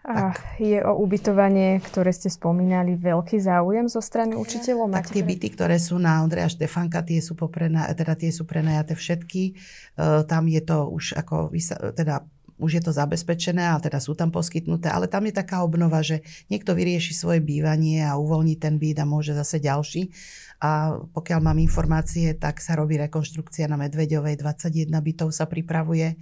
A 0.01 0.33
je 0.57 0.81
o 0.81 0.97
ubytovanie, 0.97 1.77
ktoré 1.85 2.09
ste 2.16 2.33
spomínali, 2.33 2.97
veľký 2.97 3.37
záujem 3.37 3.85
zo 3.85 4.01
strany 4.01 4.33
učiteľov? 4.33 4.97
Tak 4.97 5.12
tie 5.12 5.21
byty, 5.21 5.53
ktoré 5.53 5.77
sú 5.77 6.01
na 6.01 6.25
Ondreja 6.25 6.49
Štefanka, 6.49 7.05
tie 7.05 7.21
sú, 7.21 7.37
poprena, 7.37 7.85
teda 7.93 8.16
tie 8.16 8.33
sú 8.33 8.49
prenajaté 8.49 8.97
všetky. 8.97 9.61
Uh, 10.01 10.25
tam 10.25 10.49
je 10.49 10.64
to 10.64 10.88
už 10.88 11.21
ako, 11.21 11.53
teda 11.93 12.25
už 12.61 12.70
je 12.79 12.83
to 12.85 12.92
zabezpečené 12.92 13.73
a 13.73 13.81
teda 13.81 13.96
sú 13.99 14.12
tam 14.12 14.29
poskytnuté, 14.29 14.92
ale 14.92 15.09
tam 15.09 15.25
je 15.25 15.35
taká 15.35 15.64
obnova, 15.64 16.05
že 16.05 16.20
niekto 16.53 16.77
vyrieši 16.77 17.16
svoje 17.16 17.40
bývanie 17.40 18.05
a 18.05 18.20
uvoľní 18.20 18.61
ten 18.61 18.77
byt 18.77 19.01
a 19.01 19.09
môže 19.09 19.33
zase 19.33 19.59
ďalší. 19.59 20.12
A 20.61 21.01
pokiaľ 21.16 21.40
mám 21.40 21.59
informácie, 21.59 22.37
tak 22.37 22.61
sa 22.61 22.77
robí 22.77 23.01
rekonštrukcia 23.01 23.64
na 23.64 23.81
Medveďovej, 23.81 24.37
21 24.37 24.92
bytov 24.92 25.33
sa 25.33 25.49
pripravuje 25.49 26.20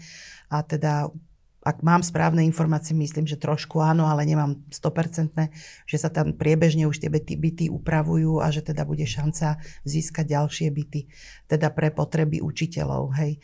a 0.48 0.62
teda 0.62 1.10
ak 1.58 1.84
mám 1.84 2.00
správne 2.00 2.46
informácie, 2.46 2.96
myslím, 2.96 3.28
že 3.28 3.36
trošku 3.36 3.82
áno, 3.84 4.08
ale 4.08 4.24
nemám 4.24 4.56
100%, 4.72 5.36
že 5.84 5.96
sa 6.00 6.08
tam 6.08 6.32
priebežne 6.32 6.88
už 6.88 7.02
tie 7.02 7.10
byty 7.12 7.68
upravujú 7.68 8.40
a 8.40 8.48
že 8.48 8.64
teda 8.64 8.88
bude 8.88 9.04
šanca 9.04 9.60
získať 9.84 10.38
ďalšie 10.38 10.72
byty, 10.72 11.10
teda 11.44 11.68
pre 11.74 11.92
potreby 11.92 12.40
učiteľov. 12.40 13.12
Hej. 13.20 13.42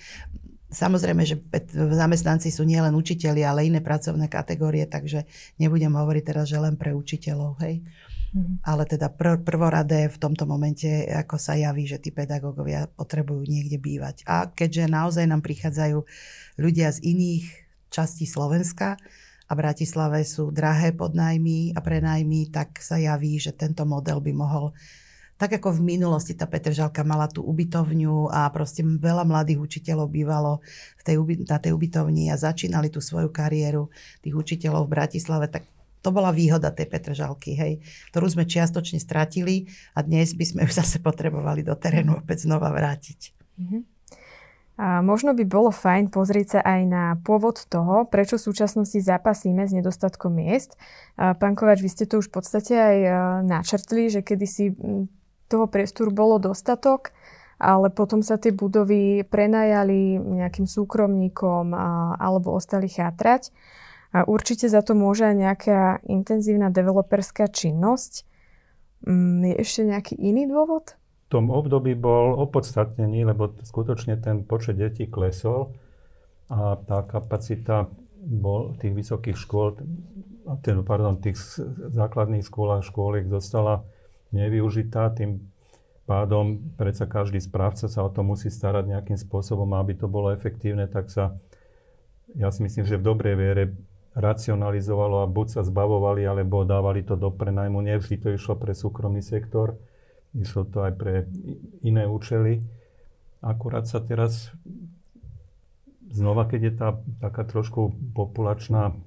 Samozrejme, 0.75 1.23
že 1.23 1.39
zamestnanci 1.73 2.51
sú 2.51 2.67
nielen 2.67 2.99
učiteľi, 2.99 3.47
ale 3.47 3.71
iné 3.71 3.79
pracovné 3.79 4.27
kategórie, 4.27 4.85
takže 4.91 5.23
nebudem 5.63 5.95
hovoriť 5.95 6.23
teraz, 6.27 6.51
že 6.51 6.59
len 6.59 6.75
pre 6.75 6.91
učiteľov, 6.91 7.63
hej. 7.63 7.87
Mm-hmm. 8.35 8.67
Ale 8.67 8.83
teda 8.83 9.15
pr- 9.15 9.39
prvoradé 9.47 10.11
v 10.11 10.19
tomto 10.19 10.43
momente, 10.51 11.07
ako 11.07 11.39
sa 11.39 11.55
javí, 11.55 11.87
že 11.87 12.03
tí 12.03 12.11
pedagógovia 12.11 12.91
potrebujú 12.91 13.47
niekde 13.47 13.79
bývať. 13.79 14.27
A 14.27 14.51
keďže 14.51 14.91
naozaj 14.91 15.31
nám 15.31 15.39
prichádzajú 15.47 16.03
ľudia 16.59 16.91
z 16.91 16.99
iných 17.07 17.47
častí 17.95 18.27
Slovenska 18.27 18.99
a 19.47 19.53
Bratislave 19.55 20.27
sú 20.27 20.51
drahé 20.51 20.91
podnajmy 20.91 21.79
a 21.79 21.81
prenajmy, 21.81 22.51
tak 22.51 22.83
sa 22.83 22.99
javí, 22.99 23.39
že 23.39 23.55
tento 23.55 23.87
model 23.87 24.19
by 24.19 24.33
mohol 24.35 24.75
tak 25.35 25.59
ako 25.59 25.77
v 25.77 25.99
minulosti 25.99 26.39
tá 26.39 26.47
Petržalka 26.47 27.03
mala 27.03 27.27
tú 27.27 27.43
ubytovňu 27.43 28.31
a 28.31 28.47
proste 28.55 28.87
veľa 28.87 29.27
mladých 29.27 29.59
učiteľov 29.59 30.07
bývalo 30.11 30.63
v 30.99 31.03
tej, 31.03 31.17
na 31.51 31.59
tej 31.59 31.75
ubytovni 31.75 32.31
a 32.31 32.39
začínali 32.39 32.87
tú 32.87 33.03
svoju 33.03 33.35
kariéru 33.35 33.91
tých 34.23 34.35
učiteľov 34.35 34.87
v 34.87 34.95
Bratislave, 34.95 35.51
tak 35.51 35.67
to 36.05 36.13
bola 36.13 36.31
výhoda 36.31 36.69
tej 36.69 36.87
Petržalky, 36.87 37.57
hej, 37.57 37.73
ktorú 38.13 38.29
sme 38.29 38.45
čiastočne 38.45 39.01
stratili 39.01 39.73
a 39.97 40.05
dnes 40.05 40.37
by 40.37 40.45
sme 40.45 40.61
ju 40.69 40.71
zase 40.85 41.01
potrebovali 41.01 41.65
do 41.65 41.75
terénu 41.75 42.21
opäť 42.21 42.45
znova 42.45 42.69
vrátiť. 42.71 43.33
Mm-hmm. 43.59 43.83
A 44.75 45.07
možno 45.07 45.39
by 45.39 45.47
bolo 45.47 45.71
fajn 45.71 46.11
pozrieť 46.11 46.59
sa 46.59 46.61
aj 46.67 46.81
na 46.91 47.05
pôvod 47.23 47.63
toho, 47.71 48.11
prečo 48.11 48.35
v 48.35 48.47
súčasnosti 48.51 48.99
zapasíme 48.99 49.63
s 49.63 49.71
nedostatkom 49.71 50.35
miest. 50.35 50.75
A 51.15 51.39
pán 51.39 51.55
Kovač, 51.55 51.79
vy 51.79 51.91
ste 51.95 52.11
to 52.11 52.19
už 52.19 52.27
v 52.27 52.43
podstate 52.43 52.75
aj 52.75 52.97
e, 52.99 53.11
načrtli, 53.47 54.11
že 54.11 54.27
kedysi 54.27 54.75
toho 55.55 55.71
priestoru 55.71 56.11
bolo 56.11 56.43
dostatok, 56.43 57.15
ale 57.63 57.95
potom 57.95 58.27
sa 58.27 58.35
tie 58.35 58.51
budovy 58.51 59.23
prenajali 59.23 60.19
nejakým 60.19 60.67
súkromníkom 60.67 61.71
alebo 62.19 62.59
ostali 62.59 62.91
chátrať. 62.91 63.55
A 64.11 64.27
určite 64.27 64.67
za 64.67 64.83
to 64.83 64.99
môže 64.99 65.27
aj 65.27 65.37
nejaká 65.39 65.81
intenzívna 66.07 66.71
developerská 66.71 67.51
činnosť. 67.51 68.27
Mm, 69.07 69.43
je 69.51 69.55
ešte 69.63 69.83
nejaký 69.87 70.15
iný 70.19 70.51
dôvod? 70.51 70.99
tom 71.35 71.51
období 71.51 71.99
bol 71.99 72.39
opodstatnený, 72.47 73.27
lebo 73.27 73.51
skutočne 73.59 74.23
ten 74.23 74.47
počet 74.47 74.79
detí 74.79 75.11
klesol 75.11 75.75
a 76.47 76.79
tá 76.79 77.03
kapacita 77.03 77.91
bol 78.23 78.79
tých 78.79 78.95
vysokých 78.95 79.35
škôl, 79.35 79.83
ten, 80.63 80.87
pardon, 80.87 81.19
tých 81.19 81.35
základných 81.91 82.47
škôl 82.47 82.79
a 82.79 82.87
škôliek 82.87 83.27
zostala 83.27 83.83
nevyužitá, 84.35 85.15
tým 85.15 85.47
pádom 86.05 86.75
predsa 86.77 87.07
každý 87.07 87.41
správca 87.41 87.87
sa 87.87 88.05
o 88.05 88.11
to 88.11 88.21
musí 88.27 88.51
starať 88.51 88.91
nejakým 88.91 89.17
spôsobom, 89.17 89.71
aby 89.79 89.97
to 89.97 90.11
bolo 90.11 90.35
efektívne, 90.35 90.91
tak 90.91 91.09
sa, 91.09 91.39
ja 92.37 92.51
si 92.51 92.61
myslím, 92.67 92.85
že 92.85 93.01
v 93.01 93.07
dobrej 93.07 93.35
viere 93.39 93.65
racionalizovalo 94.19 95.25
a 95.25 95.31
buď 95.31 95.59
sa 95.59 95.63
zbavovali, 95.63 96.27
alebo 96.27 96.67
dávali 96.67 97.07
to 97.07 97.17
do 97.17 97.33
prenajmu. 97.35 97.83
Nevždy 97.83 98.21
to 98.21 98.29
išlo 98.35 98.55
pre 98.59 98.75
súkromný 98.77 99.23
sektor 99.23 99.79
Išlo 100.35 100.67
to 100.67 100.83
aj 100.83 100.93
pre 100.99 101.31
iné 101.87 102.11
účely. 102.11 102.59
Akurát 103.39 103.87
sa 103.87 104.03
teraz 104.03 104.51
znova, 106.11 106.51
keď 106.51 106.61
je 106.61 106.73
tá 106.75 106.89
taká 107.23 107.47
trošku 107.47 107.95
populačná 108.19 108.99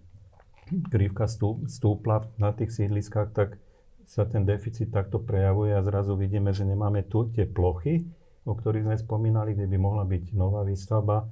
krivka 0.87 1.27
stúpla 1.67 2.31
na 2.39 2.55
tých 2.55 2.71
sídliskách, 2.71 3.35
tak 3.35 3.59
sa 4.07 4.23
ten 4.23 4.47
deficit 4.47 4.87
takto 4.87 5.19
prejavuje 5.19 5.75
a 5.75 5.83
zrazu 5.83 6.15
vidíme, 6.15 6.55
že 6.55 6.63
nemáme 6.63 7.03
tu 7.03 7.27
tie 7.27 7.43
plochy, 7.43 8.07
o 8.47 8.55
ktorých 8.55 8.87
sme 8.87 8.95
spomínali, 8.95 9.51
kde 9.51 9.67
by 9.67 9.77
mohla 9.77 10.07
byť 10.07 10.31
nová 10.31 10.63
výstavba. 10.63 11.27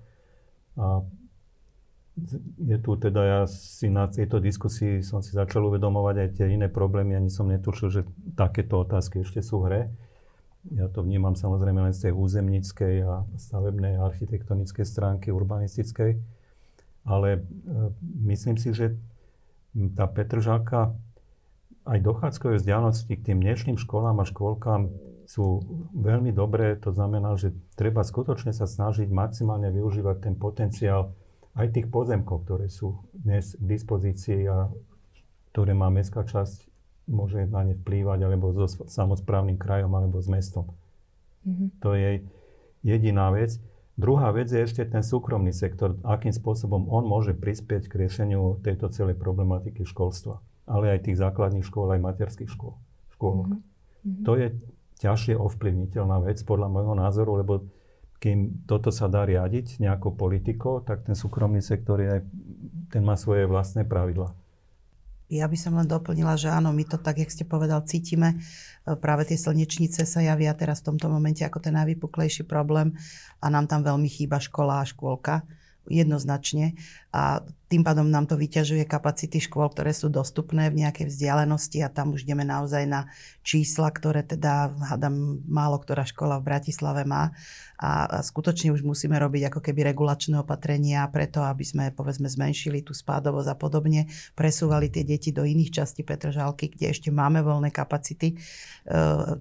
A 0.75 0.99
je 2.59 2.77
tu 2.79 2.91
teda, 2.99 3.21
ja 3.23 3.41
si 3.47 3.87
na 3.87 4.11
tejto 4.11 4.43
diskusii 4.43 4.99
som 5.03 5.23
si 5.23 5.31
začal 5.31 5.67
uvedomovať 5.71 6.15
aj 6.19 6.29
tie 6.35 6.45
iné 6.51 6.67
problémy, 6.67 7.15
ani 7.15 7.31
som 7.31 7.47
netušil, 7.47 7.87
že 7.91 8.01
takéto 8.35 8.83
otázky 8.83 9.23
ešte 9.23 9.39
sú 9.39 9.63
v 9.63 9.65
hre. 9.67 9.81
Ja 10.75 10.91
to 10.91 11.03
vnímam 11.03 11.39
samozrejme 11.39 11.79
len 11.79 11.95
z 11.95 12.09
tej 12.09 12.13
územníckej 12.15 12.95
a 13.07 13.23
stavebnej 13.39 13.95
architektonickej 14.03 14.83
stránky, 14.83 15.31
urbanistickej. 15.31 16.17
Ale 17.05 17.27
e, 17.37 17.39
myslím 18.27 18.57
si, 18.57 18.73
že 18.73 18.97
tá 19.93 20.09
Petržalka 20.09 20.95
aj 21.85 21.99
dochádzkové 22.01 22.57
vzdialenosti 22.59 23.13
k 23.13 23.25
tým 23.31 23.39
dnešným 23.45 23.77
školám 23.77 24.21
a 24.21 24.25
škôlkám 24.25 24.89
sú 25.25 25.61
veľmi 25.93 26.33
dobré. 26.33 26.77
To 26.85 26.93
znamená, 26.93 27.37
že 27.37 27.53
treba 27.77 28.05
skutočne 28.05 28.53
sa 28.53 28.69
snažiť 28.69 29.09
maximálne 29.09 29.69
využívať 29.73 30.17
ten 30.21 30.35
potenciál 30.37 31.13
aj 31.55 31.71
tých 31.71 31.87
pozemkov, 31.89 32.45
ktoré 32.45 32.67
sú 32.69 32.99
dnes 33.13 33.57
k 33.57 33.63
dispozícii 33.63 34.41
a 34.49 34.69
ktoré 35.53 35.71
má 35.71 35.87
mestská 35.87 36.27
časť, 36.27 36.67
môže 37.07 37.47
na 37.47 37.63
ne 37.63 37.77
vplývať 37.77 38.19
alebo 38.25 38.51
so 38.51 38.67
samozprávnym 38.89 39.55
krajom 39.55 39.93
alebo 39.93 40.19
s 40.19 40.27
mestom. 40.27 40.73
Mm-hmm. 41.45 41.67
To 41.85 41.93
je 41.95 42.25
jediná 42.81 43.29
vec. 43.29 43.61
Druhá 43.95 44.35
vec 44.35 44.51
je 44.51 44.59
ešte 44.59 44.83
ten 44.83 44.99
súkromný 44.99 45.55
sektor, 45.55 45.95
akým 46.03 46.35
spôsobom 46.35 46.91
on 46.91 47.07
môže 47.07 47.31
prispieť 47.31 47.87
k 47.87 48.03
riešeniu 48.03 48.59
tejto 48.59 48.91
celej 48.91 49.15
problematiky 49.15 49.87
školstva, 49.87 50.43
ale 50.65 50.97
aj 50.97 51.09
tých 51.09 51.21
základných 51.21 51.65
škôl, 51.65 51.93
aj 51.93 52.01
materských 52.01 52.49
škôl. 52.49 52.77
škôl. 53.13 53.45
Mm-hmm. 53.45 54.23
To 54.25 54.31
je 54.37 54.47
ťažšie 55.01 55.37
ovplyvniteľná 55.37 56.25
vec 56.25 56.41
podľa 56.41 56.67
môjho 56.69 56.95
názoru, 56.97 57.41
lebo 57.41 57.69
kým 58.17 58.65
toto 58.65 58.89
sa 58.89 59.05
dá 59.05 59.27
riadiť 59.27 59.77
nejakou 59.83 60.15
politikou, 60.15 60.81
tak 60.81 61.05
ten 61.05 61.13
súkromný 61.13 61.61
sektor 61.61 62.01
je, 62.01 62.25
ten 62.89 63.03
má 63.05 63.13
svoje 63.19 63.45
vlastné 63.45 63.85
pravidla. 63.85 64.33
Ja 65.25 65.49
by 65.49 65.57
som 65.57 65.73
len 65.73 65.89
doplnila, 65.89 66.37
že 66.37 66.53
áno, 66.53 66.69
my 66.69 66.85
to 66.85 67.01
tak, 67.01 67.17
jak 67.17 67.33
ste 67.33 67.49
povedal, 67.49 67.81
cítime. 67.89 68.37
Práve 68.85 69.25
tie 69.25 69.41
slnečnice 69.41 70.05
sa 70.05 70.21
javia 70.21 70.53
teraz 70.53 70.85
v 70.85 70.93
tomto 70.93 71.09
momente 71.09 71.41
ako 71.41 71.65
ten 71.65 71.73
najvypuklejší 71.73 72.45
problém 72.45 72.93
a 73.41 73.49
nám 73.49 73.65
tam 73.65 73.81
veľmi 73.81 74.05
chýba 74.05 74.37
škola 74.37 74.85
a 74.85 74.89
škôlka 74.89 75.41
jednoznačne 75.89 76.77
a 77.15 77.39
tým 77.65 77.81
pádom 77.81 78.05
nám 78.05 78.29
to 78.29 78.37
vyťažuje 78.37 78.85
kapacity 78.85 79.41
škôl, 79.41 79.73
ktoré 79.73 79.89
sú 79.89 80.11
dostupné 80.13 80.69
v 80.69 80.85
nejakej 80.85 81.09
vzdialenosti 81.09 81.81
a 81.81 81.89
tam 81.89 82.13
už 82.13 82.21
ideme 82.21 82.45
naozaj 82.45 82.85
na 82.85 83.09
čísla, 83.41 83.89
ktoré 83.89 84.21
teda, 84.21 84.69
hádam, 84.93 85.41
málo 85.49 85.81
ktorá 85.81 86.05
škola 86.05 86.37
v 86.37 86.47
Bratislave 86.53 87.09
má. 87.09 87.33
A, 87.75 88.07
a 88.07 88.17
skutočne 88.23 88.71
už 88.71 88.87
musíme 88.87 89.19
robiť 89.19 89.51
ako 89.51 89.59
keby 89.59 89.91
regulačné 89.91 90.39
opatrenia 90.39 91.03
preto, 91.11 91.43
aby 91.43 91.65
sme 91.65 91.83
povedzme 91.91 92.29
zmenšili 92.29 92.85
tú 92.85 92.95
spádovosť 92.95 93.49
a 93.51 93.55
podobne, 93.57 94.07
presúvali 94.37 94.87
tie 94.87 95.03
deti 95.03 95.35
do 95.35 95.43
iných 95.43 95.83
častí 95.83 96.05
Petržalky, 96.05 96.71
kde 96.71 96.95
ešte 96.95 97.09
máme 97.11 97.43
voľné 97.43 97.75
kapacity. 97.75 98.31
E, 98.31 98.35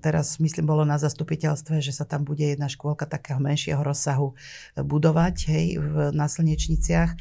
teraz 0.02 0.42
myslím 0.42 0.66
bolo 0.66 0.82
na 0.82 0.98
zastupiteľstve, 0.98 1.78
že 1.78 1.94
sa 1.94 2.02
tam 2.08 2.26
bude 2.26 2.42
jedna 2.42 2.66
škôlka 2.66 3.06
takého 3.06 3.38
menšieho 3.38 3.78
rozsahu 3.84 4.34
budovať 4.74 5.37
hej, 5.54 5.66
v, 5.78 5.94
na 6.10 6.26
Slnečniciach, 6.26 7.14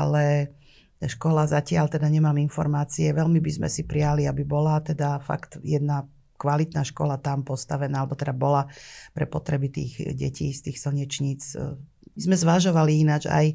ale 0.00 0.56
škola 1.00 1.48
zatiaľ 1.48 1.88
teda 1.88 2.08
nemám 2.08 2.36
informácie. 2.40 3.12
Veľmi 3.12 3.40
by 3.40 3.50
sme 3.60 3.68
si 3.68 3.84
prijali, 3.84 4.28
aby 4.28 4.44
bola 4.44 4.80
teda 4.80 5.20
fakt 5.20 5.60
jedna 5.60 6.04
kvalitná 6.40 6.80
škola 6.88 7.20
tam 7.20 7.44
postavená, 7.44 8.00
alebo 8.00 8.16
teda 8.16 8.32
bola 8.32 8.64
pre 9.12 9.28
potreby 9.28 9.68
tých 9.68 10.00
detí 10.16 10.56
z 10.56 10.72
tých 10.72 10.80
slnečníc. 10.80 11.52
My 12.16 12.20
sme 12.20 12.36
zvažovali 12.40 13.04
ináč 13.04 13.28
aj 13.28 13.46
e, 13.52 13.54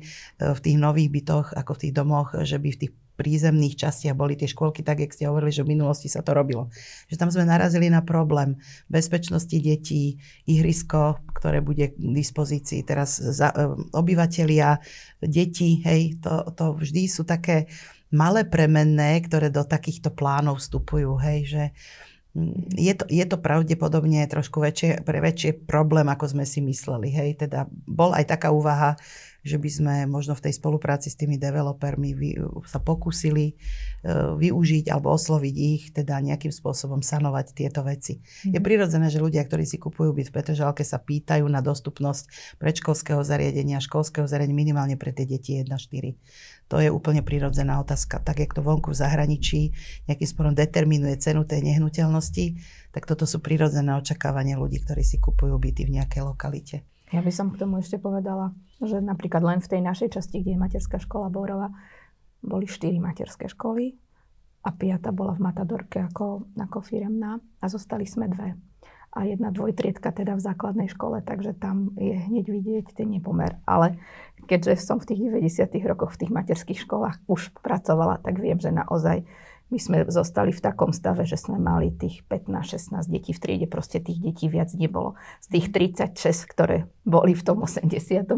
v 0.53 0.60
tých 0.62 0.77
nových 0.77 1.10
bytoch, 1.10 1.58
ako 1.58 1.71
v 1.75 1.81
tých 1.81 1.93
domoch, 1.97 2.29
že 2.45 2.62
by 2.62 2.69
v 2.71 2.79
tých 2.86 2.93
prízemných 3.15 3.80
častiach 3.80 4.15
boli 4.15 4.36
tie 4.36 4.47
škôlky, 4.47 4.84
tak 4.84 5.01
jak 5.01 5.15
ste 5.15 5.32
hovorili, 5.32 5.51
že 5.56 5.63
v 5.63 5.75
minulosti 5.75 6.12
sa 6.12 6.21
to 6.21 6.36
robilo. 6.36 6.67
Že 7.08 7.15
tam 7.19 7.30
sme 7.32 7.47
narazili 7.47 7.88
na 7.88 8.04
problém 8.04 8.60
bezpečnosti 8.91 9.56
detí, 9.56 10.19
ihrisko, 10.45 11.23
ktoré 11.36 11.63
bude 11.63 11.95
k 11.95 11.97
dispozícii. 11.97 12.84
Teraz 12.84 13.17
za, 13.17 13.51
e, 13.56 13.71
obyvatelia, 13.95 14.78
deti, 15.23 15.82
hej, 15.82 16.19
to, 16.19 16.51
to 16.54 16.75
vždy 16.75 17.08
sú 17.08 17.23
také 17.23 17.71
malé 18.13 18.45
premenné, 18.45 19.19
ktoré 19.23 19.51
do 19.51 19.65
takýchto 19.65 20.13
plánov 20.13 20.62
vstupujú, 20.62 21.17
hej, 21.19 21.39
že 21.47 21.63
je 22.75 22.93
to, 22.93 23.07
je 23.07 23.23
to 23.23 23.37
pravdepodobne 23.39 24.19
trošku 24.27 24.59
väčšie, 24.59 25.07
pre 25.07 25.23
väčšie 25.23 25.63
problém, 25.63 26.11
ako 26.11 26.35
sme 26.35 26.43
si 26.43 26.59
mysleli. 26.59 27.07
Hej? 27.07 27.47
Teda 27.47 27.71
bol 27.87 28.11
aj 28.11 28.27
taká 28.27 28.51
úvaha, 28.51 28.99
že 29.45 29.61
by 29.61 29.69
sme 29.69 29.95
možno 30.09 30.33
v 30.33 30.49
tej 30.49 30.57
spolupráci 30.57 31.13
s 31.13 31.15
tými 31.21 31.37
developermi 31.37 32.17
vy, 32.17 32.29
sa 32.65 32.81
pokúsili 32.81 33.53
uh, 33.53 34.33
využiť 34.33 34.89
alebo 34.89 35.13
osloviť 35.13 35.55
ich, 35.55 35.93
teda 35.93 36.17
nejakým 36.17 36.49
spôsobom 36.49 37.05
sanovať 37.05 37.53
tieto 37.53 37.85
veci. 37.85 38.25
Mm. 38.49 38.57
Je 38.57 38.59
prirodzené, 38.59 39.07
že 39.13 39.21
ľudia, 39.21 39.45
ktorí 39.45 39.63
si 39.69 39.77
kupujú 39.77 40.17
byt 40.17 40.33
v 40.33 40.35
Petržalke, 40.41 40.81
sa 40.81 40.97
pýtajú 40.97 41.45
na 41.45 41.61
dostupnosť 41.61 42.57
predškolského 42.57 43.21
zariadenia, 43.21 43.77
školského 43.77 44.25
zariadenia 44.25 44.65
minimálne 44.65 44.97
pre 44.97 45.13
tie 45.13 45.29
deti 45.29 45.61
1-4. 45.61 46.17
To 46.65 46.82
je 46.82 46.89
úplne 46.89 47.21
prirodzená 47.21 47.78
otázka. 47.78 48.17
Tak, 48.25 48.41
jak 48.41 48.58
to 48.58 48.65
vonku 48.65 48.89
v 48.89 48.97
zahraničí 48.97 49.62
nejakým 50.10 50.28
spôsobom 50.28 50.58
determinuje 50.58 51.13
cenu 51.21 51.45
tej 51.45 51.62
nehnuteľnosti, 51.62 52.58
tak 52.89 53.06
toto 53.06 53.30
sú 53.30 53.38
prirodzené 53.38 53.93
očakávania 53.93 54.58
ľudí, 54.58 54.82
ktorí 54.82 55.06
si 55.06 55.21
kupujú 55.21 55.54
byty 55.62 55.86
v 55.86 56.01
nejakej 56.01 56.21
lokalite. 56.25 56.82
Ja 57.13 57.21
by 57.21 57.30
som 57.30 57.54
k 57.54 57.62
tomu 57.62 57.78
ešte 57.78 58.01
povedala, 58.01 58.58
že 58.82 58.97
napríklad 58.97 59.45
len 59.45 59.60
v 59.62 59.69
tej 59.78 59.82
našej 59.86 60.17
časti, 60.17 60.41
kde 60.41 60.58
je 60.58 60.63
materská 60.63 60.97
škola 60.97 61.30
Borova, 61.30 61.69
boli 62.41 62.65
štyri 62.65 62.97
materské 62.97 63.45
školy 63.45 63.93
a 64.65 64.69
piata 64.73 65.13
bola 65.13 65.38
v 65.38 65.45
Matadorke 65.45 66.01
ako, 66.01 66.49
ako 66.58 66.78
firemná 66.82 67.38
a 67.62 67.65
zostali 67.69 68.10
sme 68.10 68.25
dve. 68.25 68.58
A 69.15 69.23
jedna 69.23 69.47
dvojtriedka 69.47 70.12
teda 70.12 70.36
v 70.36 70.43
základnej 70.43 70.91
škole, 70.91 71.23
takže 71.23 71.56
tam 71.56 71.95
je 71.95 72.19
hneď 72.19 72.45
vidieť 72.51 72.86
ten 72.99 73.08
nepomer. 73.08 73.56
Ale 73.63 73.95
keďže 74.51 74.84
som 74.84 74.99
v 74.99 75.08
tých 75.15 75.32
90. 75.32 75.71
rokoch 75.88 76.19
v 76.19 76.28
tých 76.28 76.32
materských 76.36 76.84
školách 76.84 77.23
už 77.32 77.56
pracovala, 77.63 78.19
tak 78.19 78.43
viem, 78.43 78.60
že 78.60 78.75
naozaj 78.75 79.23
my 79.73 79.80
sme 79.82 79.97
zostali 80.12 80.54
v 80.54 80.62
takom 80.62 80.93
stave, 80.93 81.25
že 81.25 81.41
sme 81.41 81.58
mali 81.58 81.89
tých 81.89 82.21
15-16 82.30 83.10
detí 83.10 83.32
v 83.34 83.39
triede, 83.39 83.67
proste 83.71 83.97
tých 83.97 84.21
detí 84.21 84.45
viac 84.45 84.69
nebolo. 84.78 85.17
Z 85.41 85.58
tých 85.58 85.71
36, 85.71 86.51
ktoré 86.51 86.86
boli 87.01 87.34
v 87.34 87.41
tom 87.41 87.65
89. 87.65 88.36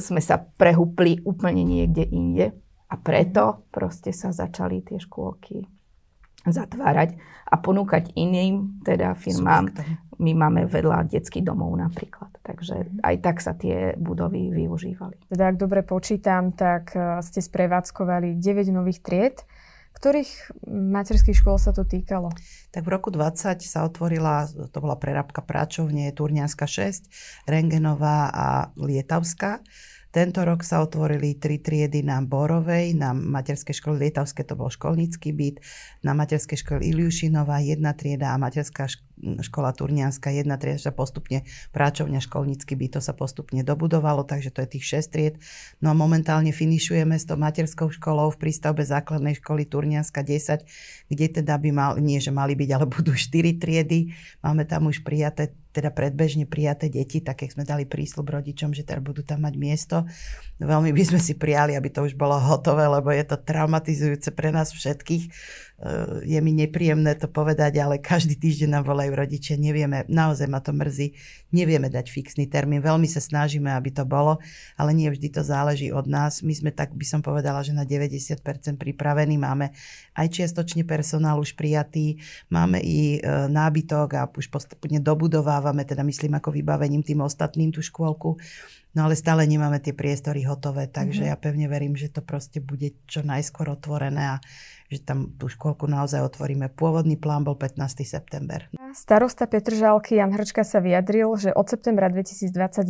sme 0.00 0.20
sa 0.24 0.42
prehúpli 0.42 1.22
úplne 1.22 1.62
niekde 1.62 2.02
inde. 2.08 2.56
A 2.86 2.94
preto 2.98 3.66
proste 3.74 4.14
sa 4.14 4.30
začali 4.30 4.78
tie 4.82 4.98
škôlky 5.02 5.75
zatvárať 6.50 7.18
a 7.46 7.54
ponúkať 7.58 8.14
iným 8.18 8.82
teda 8.82 9.14
firmám. 9.14 9.70
My 10.16 10.32
máme 10.32 10.64
vedľa 10.64 11.12
detských 11.12 11.44
domov 11.44 11.76
napríklad. 11.76 12.32
Takže 12.40 13.04
aj 13.04 13.16
tak 13.20 13.36
sa 13.44 13.52
tie 13.52 13.92
budovy 14.00 14.48
využívali. 14.48 15.28
Teda 15.28 15.52
ak 15.52 15.60
dobre 15.60 15.84
počítam, 15.84 16.56
tak 16.56 16.96
e, 16.96 17.20
ste 17.20 17.44
sprevádzkovali 17.44 18.40
9 18.40 18.72
nových 18.72 19.04
tried. 19.04 19.36
Ktorých 19.96 20.60
materských 20.68 21.36
škôl 21.36 21.56
sa 21.56 21.72
to 21.72 21.88
týkalo? 21.88 22.28
Tak 22.68 22.84
v 22.84 22.92
roku 22.92 23.08
20 23.08 23.64
sa 23.64 23.88
otvorila, 23.88 24.44
to 24.44 24.78
bola 24.80 25.00
prerábka 25.00 25.40
Práčovne, 25.40 26.12
Turnianska 26.12 26.68
6, 26.68 27.48
Rengenová 27.48 28.28
a 28.28 28.46
Lietavská. 28.76 29.64
Tento 30.16 30.48
rok 30.48 30.64
sa 30.64 30.80
otvorili 30.80 31.36
tri 31.36 31.60
triedy 31.60 32.00
na 32.00 32.24
Borovej, 32.24 32.96
na 32.96 33.12
materskej 33.12 33.76
škole 33.76 34.00
Lietavské 34.00 34.48
to 34.48 34.56
bol 34.56 34.72
školnícky 34.72 35.36
byt, 35.36 35.60
na 36.00 36.16
materskej 36.16 36.56
škole 36.56 36.80
Iliušinová 36.80 37.60
jedna 37.60 37.92
trieda 37.92 38.32
a 38.32 38.40
materská 38.40 38.88
škola 38.88 39.04
Turnianska 39.76 40.28
jedna 40.28 40.60
trieda, 40.60 40.88
sa 40.88 40.92
postupne 40.92 41.42
práčovňa 41.72 42.20
školnícky 42.20 42.76
byt, 42.76 42.98
to 42.98 43.00
sa 43.00 43.16
postupne 43.16 43.64
dobudovalo, 43.64 44.28
takže 44.28 44.52
to 44.52 44.60
je 44.64 44.78
tých 44.78 45.00
6 45.00 45.12
tried. 45.12 45.34
No 45.80 45.92
a 45.92 45.94
momentálne 45.96 46.52
finišujeme 46.52 47.16
s 47.16 47.24
tou 47.24 47.40
materskou 47.40 47.88
školou 47.88 48.28
v 48.32 48.40
prístavbe 48.48 48.84
základnej 48.84 49.40
školy 49.40 49.64
Turnianska 49.64 50.20
10, 50.20 50.64
kde 51.08 51.26
teda 51.32 51.56
by 51.56 51.70
mal, 51.72 51.90
nie 51.96 52.20
že 52.20 52.32
mali 52.32 52.52
byť, 52.52 52.70
ale 52.76 52.86
budú 52.88 53.16
4 53.16 53.56
triedy. 53.56 54.12
Máme 54.44 54.68
tam 54.68 54.88
už 54.88 55.00
prijaté 55.00 55.56
teda 55.76 55.92
predbežne 55.92 56.48
prijaté 56.48 56.88
deti, 56.88 57.20
tak 57.20 57.44
jak 57.44 57.52
sme 57.52 57.68
dali 57.68 57.84
prísľub 57.84 58.24
rodičom, 58.24 58.72
že 58.72 58.80
teda 58.80 59.04
budú 59.04 59.20
tam 59.20 59.44
mať 59.44 59.54
miesto. 59.60 59.96
Veľmi 60.56 60.88
by 60.88 61.02
sme 61.04 61.20
si 61.20 61.36
prijali, 61.36 61.76
aby 61.76 61.92
to 61.92 62.08
už 62.08 62.16
bolo 62.16 62.40
hotové, 62.40 62.88
lebo 62.88 63.12
je 63.12 63.20
to 63.28 63.36
traumatizujúce 63.36 64.32
pre 64.32 64.56
nás 64.56 64.72
všetkých 64.72 65.28
Eh, 65.76 66.24
je 66.24 66.40
mi 66.40 66.56
nepríjemné 66.56 67.12
to 67.20 67.28
povedať, 67.28 67.76
ale 67.84 68.00
každý 68.00 68.32
týždeň 68.32 68.80
nám 68.80 68.84
volajú 68.88 69.05
rodičia, 69.12 69.54
nevieme, 69.60 70.08
naozaj 70.08 70.48
ma 70.50 70.58
to 70.58 70.74
mrzí, 70.74 71.14
nevieme 71.52 71.86
dať 71.92 72.10
fixný 72.10 72.50
termín. 72.50 72.82
Veľmi 72.82 73.06
sa 73.06 73.22
snažíme, 73.22 73.70
aby 73.70 73.94
to 73.94 74.02
bolo, 74.02 74.42
ale 74.74 74.90
nie 74.96 75.06
vždy 75.12 75.28
to 75.30 75.42
záleží 75.46 75.92
od 75.92 76.08
nás. 76.10 76.42
My 76.42 76.56
sme 76.56 76.70
tak, 76.72 76.96
by 76.96 77.06
som 77.06 77.20
povedala, 77.22 77.62
že 77.62 77.76
na 77.76 77.86
90% 77.86 78.40
pripravení, 78.80 79.36
máme 79.36 79.70
aj 80.16 80.26
čiastočne 80.32 80.82
personál 80.82 81.38
už 81.38 81.54
prijatý, 81.54 82.18
máme 82.50 82.80
i 82.80 83.18
e, 83.18 83.50
nábytok 83.52 84.08
a 84.16 84.26
už 84.32 84.48
postupne 84.48 84.98
dobudovávame, 84.98 85.84
teda 85.84 86.02
myslím 86.02 86.40
ako 86.40 86.50
vybavením 86.50 87.04
tým 87.04 87.22
ostatným 87.22 87.70
tú 87.70 87.84
škôlku. 87.84 88.40
No 88.96 89.04
ale 89.04 89.12
stále 89.12 89.44
nemáme 89.44 89.76
tie 89.76 89.92
priestory 89.92 90.48
hotové, 90.48 90.88
takže 90.88 91.28
mm-hmm. 91.28 91.36
ja 91.36 91.36
pevne 91.36 91.68
verím, 91.68 92.00
že 92.00 92.08
to 92.08 92.24
proste 92.24 92.64
bude 92.64 92.96
čo 93.04 93.20
najskôr 93.20 93.68
otvorené 93.68 94.24
a 94.24 94.36
že 94.88 95.04
tam 95.04 95.36
tú 95.36 95.52
škôlku 95.52 95.84
naozaj 95.84 96.24
otvoríme. 96.24 96.72
Pôvodný 96.72 97.20
plán 97.20 97.44
bol 97.44 97.60
15. 97.60 97.76
september. 98.08 98.64
Starosta 98.96 99.44
Petržalky 99.44 100.16
Jan 100.16 100.32
Hrčka 100.32 100.64
sa 100.64 100.80
vyjadril, 100.80 101.28
že 101.36 101.52
od 101.52 101.68
septembra 101.68 102.08
2022 102.08 102.88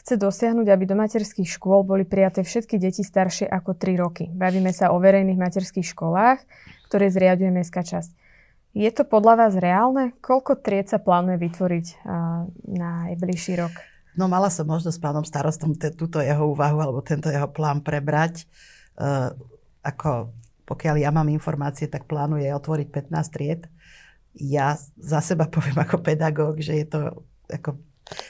chce 0.00 0.14
dosiahnuť, 0.16 0.66
aby 0.72 0.84
do 0.88 0.96
materských 0.96 1.52
škôl 1.52 1.84
boli 1.84 2.08
prijaté 2.08 2.40
všetky 2.40 2.80
deti 2.80 3.04
staršie 3.04 3.44
ako 3.44 3.76
3 3.76 4.00
roky. 4.00 4.24
Bavíme 4.32 4.72
sa 4.72 4.88
o 4.88 4.96
verejných 4.96 5.36
materských 5.36 5.84
školách, 5.84 6.40
ktoré 6.88 7.12
zriaduje 7.12 7.52
Mestská 7.52 7.84
časť. 7.84 8.16
Je 8.72 8.88
to 8.88 9.04
podľa 9.04 9.44
vás 9.44 9.52
reálne? 9.58 10.16
Koľko 10.24 10.64
tried 10.64 10.88
sa 10.88 10.96
plánuje 10.96 11.42
vytvoriť 11.42 11.86
na 12.06 12.48
najbližší 12.72 13.60
rok? 13.60 13.89
No 14.18 14.26
mala 14.26 14.50
som 14.50 14.66
možnosť 14.66 14.96
s 14.96 15.02
pánom 15.02 15.24
starostom 15.26 15.74
túto 15.94 16.18
jeho 16.18 16.50
úvahu 16.50 16.78
alebo 16.82 17.00
tento 17.02 17.30
jeho 17.30 17.46
plán 17.50 17.82
prebrať. 17.84 18.46
Uh, 18.98 19.32
ako 19.80 20.34
pokiaľ 20.70 21.02
ja 21.02 21.10
mám 21.10 21.26
informácie, 21.26 21.90
tak 21.90 22.06
plánuje 22.06 22.46
otvoriť 22.54 22.88
15 23.10 23.34
tried. 23.34 23.66
Ja 24.38 24.78
za 24.94 25.18
seba 25.18 25.50
poviem 25.54 25.82
ako 25.82 25.98
pedagóg, 25.98 26.62
že 26.62 26.78
je 26.78 26.86
to 26.86 27.00
ako, 27.50 27.74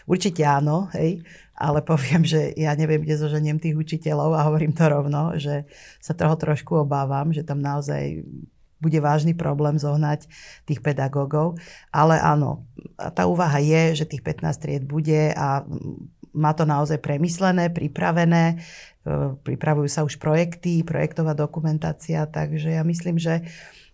určite 0.09 0.41
áno, 0.41 0.89
hej, 0.97 1.21
ale 1.53 1.85
poviem, 1.85 2.25
že 2.25 2.57
ja 2.57 2.73
neviem, 2.73 3.05
kde 3.05 3.21
zoženiem 3.21 3.61
tých 3.61 3.77
učiteľov 3.77 4.33
a 4.33 4.49
hovorím 4.49 4.73
to 4.73 4.89
rovno, 4.89 5.37
že 5.37 5.69
sa 6.01 6.17
toho 6.17 6.33
trošku 6.41 6.89
obávam, 6.89 7.29
že 7.37 7.45
tam 7.45 7.61
naozaj 7.61 8.25
bude 8.81 8.99
vážny 8.99 9.37
problém 9.37 9.77
zohnať 9.77 10.27
tých 10.65 10.81
pedagógov. 10.81 11.61
Ale 11.93 12.17
áno, 12.17 12.65
tá 12.97 13.29
úvaha 13.29 13.61
je, 13.61 14.03
že 14.03 14.09
tých 14.09 14.25
15 14.25 14.57
tried 14.57 14.85
bude 14.89 15.37
a 15.37 15.63
má 16.33 16.53
to 16.57 16.65
naozaj 16.65 16.99
premyslené, 16.99 17.69
pripravené. 17.71 18.57
E, 18.57 18.57
pripravujú 19.37 19.89
sa 19.91 20.07
už 20.07 20.17
projekty, 20.17 20.81
projektová 20.87 21.37
dokumentácia, 21.37 22.25
takže 22.25 22.81
ja 22.81 22.83
myslím, 22.87 23.19
že 23.21 23.45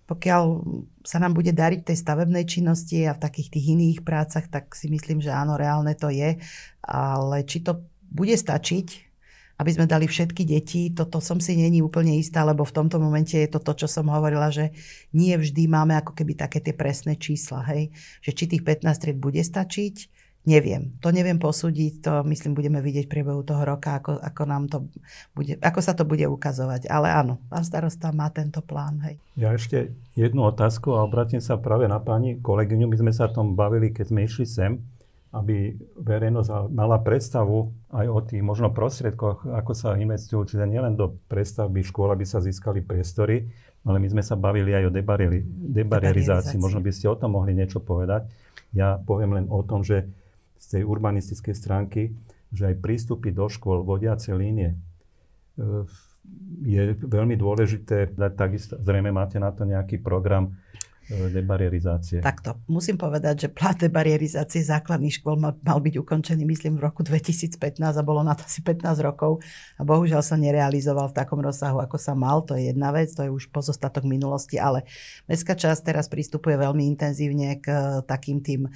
pokiaľ 0.06 0.62
sa 1.02 1.18
nám 1.18 1.34
bude 1.34 1.50
dariť 1.50 1.82
tej 1.82 1.98
stavebnej 1.98 2.46
činnosti 2.46 3.02
a 3.10 3.16
v 3.18 3.22
takých 3.26 3.58
tých 3.58 3.66
iných 3.74 3.98
prácach, 4.06 4.46
tak 4.46 4.70
si 4.78 4.86
myslím, 4.86 5.18
že 5.18 5.34
áno, 5.34 5.58
reálne 5.58 5.98
to 5.98 6.14
je. 6.14 6.38
Ale 6.86 7.42
či 7.42 7.66
to 7.66 7.82
bude 8.06 8.38
stačiť, 8.38 9.05
aby 9.56 9.70
sme 9.72 9.88
dali 9.88 10.04
všetky 10.04 10.44
deti, 10.44 10.92
toto 10.92 11.20
som 11.20 11.40
si 11.40 11.56
není 11.56 11.80
úplne 11.80 12.16
istá, 12.20 12.44
lebo 12.44 12.64
v 12.64 12.76
tomto 12.76 13.00
momente 13.00 13.36
je 13.36 13.48
to 13.48 13.60
to, 13.60 13.84
čo 13.84 13.88
som 13.88 14.12
hovorila, 14.12 14.52
že 14.52 14.76
nie 15.16 15.32
vždy 15.32 15.64
máme 15.68 15.96
ako 15.96 16.12
keby 16.12 16.36
také 16.36 16.60
tie 16.60 16.76
presné 16.76 17.16
čísla, 17.16 17.64
hej? 17.72 17.88
Že 18.20 18.30
či 18.36 18.44
tých 18.52 18.62
15 18.64 19.02
tried 19.02 19.18
bude 19.20 19.40
stačiť, 19.40 20.16
Neviem. 20.46 20.94
To 21.02 21.10
neviem 21.10 21.42
posúdiť, 21.42 22.06
to 22.06 22.12
myslím 22.30 22.54
budeme 22.54 22.78
vidieť 22.78 23.10
v 23.10 23.12
priebehu 23.18 23.42
toho 23.42 23.66
roka, 23.66 23.98
ako, 23.98 24.22
ako, 24.22 24.42
nám 24.46 24.70
to 24.70 24.86
bude, 25.34 25.58
ako 25.58 25.80
sa 25.82 25.90
to 25.98 26.06
bude 26.06 26.22
ukazovať. 26.22 26.86
Ale 26.86 27.10
áno, 27.10 27.42
pán 27.50 27.66
starosta 27.66 28.14
má 28.14 28.30
tento 28.30 28.62
plán. 28.62 29.02
Hej. 29.02 29.18
Ja 29.34 29.50
ešte 29.50 29.98
jednu 30.14 30.46
otázku 30.46 30.94
a 30.94 31.02
obratím 31.02 31.42
sa 31.42 31.58
práve 31.58 31.90
na 31.90 31.98
pani 31.98 32.38
kolegyňu. 32.38 32.86
My 32.86 32.94
sme 32.94 33.10
sa 33.10 33.26
o 33.26 33.34
tom 33.34 33.58
bavili, 33.58 33.90
keď 33.90 34.14
sme 34.14 34.22
išli 34.22 34.46
sem, 34.46 34.86
aby 35.34 35.74
verejnosť 36.00 36.70
mala 36.70 37.02
predstavu 37.02 37.74
aj 37.92 38.06
o 38.08 38.18
tých 38.22 38.42
možno 38.42 38.70
prostriedkoch, 38.72 39.44
ako 39.44 39.72
sa 39.74 39.98
investujú, 39.98 40.46
čiže 40.46 40.64
nielen 40.64 40.94
do 40.94 41.18
prestavby 41.26 41.82
škôl, 41.82 42.14
aby 42.14 42.24
sa 42.24 42.40
získali 42.40 42.80
priestory, 42.80 43.50
ale 43.86 44.02
my 44.02 44.08
sme 44.10 44.22
sa 44.22 44.34
bavili 44.38 44.74
aj 44.74 44.90
o 44.90 44.94
debarierizácii. 45.70 46.58
Možno 46.58 46.80
by 46.82 46.90
ste 46.90 47.06
o 47.06 47.18
tom 47.18 47.38
mohli 47.38 47.54
niečo 47.54 47.82
povedať. 47.82 48.26
Ja 48.74 48.98
poviem 48.98 49.36
len 49.36 49.46
o 49.50 49.62
tom, 49.62 49.86
že 49.86 50.08
z 50.56 50.66
tej 50.78 50.82
urbanistickej 50.88 51.54
stránky, 51.54 52.16
že 52.50 52.72
aj 52.72 52.82
prístupy 52.82 53.30
do 53.30 53.46
škôl, 53.46 53.84
vodiace 53.84 54.32
línie, 54.32 54.74
e, 54.74 54.76
je 56.66 56.82
veľmi 56.98 57.38
dôležité, 57.38 58.18
takisto 58.34 58.74
zrejme 58.82 59.14
máte 59.14 59.38
na 59.38 59.54
to 59.54 59.62
nejaký 59.62 60.02
program, 60.02 60.58
debarierizácie. 61.06 62.18
Takto. 62.18 62.58
Musím 62.66 62.98
povedať, 62.98 63.46
že 63.46 63.48
plán 63.48 63.78
debarierizácie 63.78 64.58
základných 64.66 65.22
škôl 65.22 65.38
mal, 65.38 65.54
mal 65.62 65.78
byť 65.78 65.94
ukončený, 66.02 66.42
myslím, 66.42 66.82
v 66.82 66.90
roku 66.90 67.06
2015 67.06 67.78
a 67.78 68.02
bolo 68.02 68.26
na 68.26 68.34
to 68.34 68.42
asi 68.42 68.58
15 68.62 69.06
rokov 69.06 69.38
a 69.78 69.82
bohužiaľ 69.86 70.22
sa 70.26 70.34
nerealizoval 70.34 71.14
v 71.14 71.16
takom 71.16 71.38
rozsahu, 71.38 71.78
ako 71.78 71.94
sa 71.94 72.18
mal. 72.18 72.42
To 72.50 72.58
je 72.58 72.74
jedna 72.74 72.90
vec, 72.90 73.14
to 73.14 73.22
je 73.22 73.30
už 73.30 73.54
pozostatok 73.54 74.02
minulosti, 74.02 74.58
ale 74.58 74.82
mestská 75.30 75.54
časť 75.54 75.94
teraz 75.94 76.10
pristupuje 76.10 76.58
veľmi 76.58 76.82
intenzívne 76.90 77.62
k 77.62 77.66
e, 77.70 77.78
takým 78.02 78.42
tým, 78.42 78.66
e, 78.66 78.70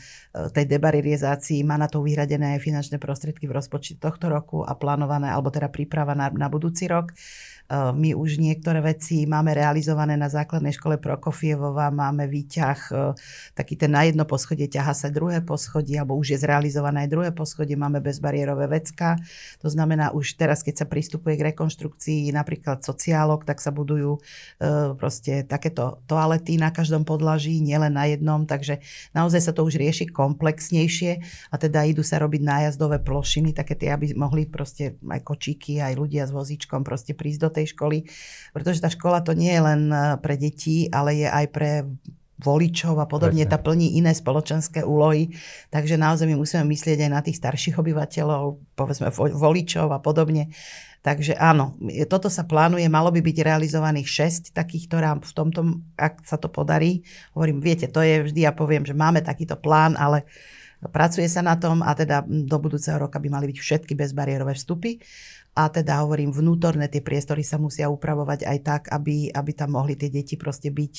tej 0.54 0.70
debarierizácii. 0.70 1.66
Má 1.66 1.74
na 1.74 1.90
to 1.90 1.98
vyhradené 2.06 2.54
aj 2.58 2.62
finančné 2.62 3.02
prostriedky 3.02 3.50
v 3.50 3.58
rozpočte 3.58 3.98
tohto 3.98 4.30
roku 4.30 4.62
a 4.62 4.78
plánované, 4.78 5.26
alebo 5.34 5.50
teda 5.50 5.66
príprava 5.66 6.14
na, 6.14 6.30
na 6.30 6.46
budúci 6.46 6.86
rok. 6.86 7.10
Eh, 7.70 7.94
my 7.94 8.18
už 8.18 8.42
niektoré 8.42 8.82
veci 8.82 9.30
máme 9.30 9.54
realizované 9.54 10.18
na 10.18 10.26
základnej 10.26 10.74
škole 10.74 10.98
Prokofievova, 10.98 11.94
máme 11.94 12.26
výťah, 12.26 12.78
eh, 12.90 13.14
taký 13.54 13.78
ten 13.78 13.94
na 13.94 14.02
jedno 14.10 14.26
poschodie 14.26 14.66
ťaha 14.66 14.90
sa 14.90 15.06
druhé 15.06 15.38
poschodie, 15.38 16.02
alebo 16.02 16.18
už 16.18 16.34
je 16.34 16.38
zrealizované 16.42 17.06
aj 17.06 17.10
druhé 17.14 17.30
poschodie, 17.30 17.78
máme 17.78 18.02
bezbariérové 18.02 18.66
vecka. 18.66 19.22
To 19.62 19.70
znamená, 19.70 20.10
už 20.10 20.34
teraz, 20.34 20.66
keď 20.66 20.82
sa 20.82 20.86
pristupuje 20.90 21.38
k 21.38 21.54
rekonštrukcii 21.54 22.34
napríklad 22.34 22.82
sociálok, 22.82 23.46
tak 23.46 23.62
sa 23.62 23.70
budujú 23.70 24.18
eh, 24.18 24.90
proste 24.98 25.46
takéto 25.46 26.02
toalety 26.10 26.58
na 26.58 26.74
každom 26.74 27.06
podlaží, 27.06 27.62
nielen 27.62 27.94
na 27.94 28.10
jednom, 28.10 28.50
takže 28.50 28.82
naozaj 29.14 29.46
sa 29.46 29.52
to 29.54 29.62
už 29.62 29.78
rieši 29.78 30.10
komplexnejšie 30.10 31.22
a 31.50 31.54
teda 31.54 31.86
idú 31.86 32.02
sa 32.02 32.18
robiť 32.18 32.42
nájazdové 32.42 32.98
plošiny, 32.98 33.54
také 33.54 33.78
tie, 33.78 33.94
aby 33.94 34.10
mohli 34.18 34.50
proste 34.50 34.98
aj 35.06 35.22
kočíky, 35.22 35.78
aj 35.78 35.94
ľudia 35.94 36.26
s 36.26 36.34
vozíčkom 36.34 36.82
proste 36.82 37.14
prísť 37.14 37.40
do 37.46 37.50
tej 37.59 37.59
tej 37.60 37.76
školy, 37.76 38.08
pretože 38.56 38.80
tá 38.80 38.88
škola 38.88 39.20
to 39.20 39.36
nie 39.36 39.52
je 39.52 39.62
len 39.62 39.82
eh, 39.92 40.16
pre 40.16 40.40
deti, 40.40 40.88
ale 40.88 41.20
je 41.20 41.28
aj 41.28 41.46
pre 41.52 41.70
voličov 42.40 42.96
a 42.96 43.04
podobne, 43.04 43.44
Presne. 43.44 43.52
tá 43.52 43.60
plní 43.60 44.00
iné 44.00 44.16
spoločenské 44.16 44.80
úlohy. 44.80 45.36
Takže 45.68 46.00
naozaj 46.00 46.24
my 46.24 46.40
musíme 46.40 46.64
myslieť 46.64 47.04
aj 47.04 47.10
na 47.12 47.20
tých 47.20 47.36
starších 47.36 47.76
obyvateľov, 47.76 48.56
povedzme 48.72 49.12
voličov 49.12 49.92
a 49.92 50.00
podobne. 50.00 50.48
Takže 51.00 51.32
áno, 51.40 51.80
toto 52.12 52.28
sa 52.28 52.44
plánuje, 52.44 52.84
malo 52.92 53.08
by 53.08 53.24
byť 53.24 53.36
realizovaných 53.40 54.08
6 54.52 54.52
takých, 54.52 54.84
ktorá 54.84 55.16
v 55.16 55.32
tomto, 55.32 55.80
ak 55.96 56.28
sa 56.28 56.36
to 56.36 56.52
podarí, 56.52 57.00
hovorím, 57.32 57.64
viete, 57.64 57.88
to 57.88 58.04
je 58.04 58.28
vždy, 58.28 58.44
ja 58.44 58.52
poviem, 58.52 58.84
že 58.84 58.92
máme 58.92 59.24
takýto 59.24 59.56
plán, 59.56 59.96
ale 59.96 60.28
pracuje 60.92 61.24
sa 61.24 61.40
na 61.40 61.56
tom 61.56 61.80
a 61.80 61.96
teda 61.96 62.24
do 62.24 62.56
budúceho 62.60 63.00
roka 63.00 63.16
by 63.16 63.32
mali 63.32 63.48
byť 63.48 63.58
všetky 63.60 63.92
bezbariérové 63.96 64.52
vstupy. 64.52 65.00
A 65.50 65.66
teda 65.66 66.06
hovorím, 66.06 66.30
vnútorné 66.30 66.86
tie 66.86 67.02
priestory 67.02 67.42
sa 67.42 67.58
musia 67.58 67.90
upravovať 67.90 68.46
aj 68.46 68.58
tak, 68.62 68.82
aby, 68.94 69.34
aby 69.34 69.50
tam 69.50 69.74
mohli 69.74 69.98
tie 69.98 70.06
deti 70.06 70.38
proste 70.38 70.70
byť, 70.70 70.94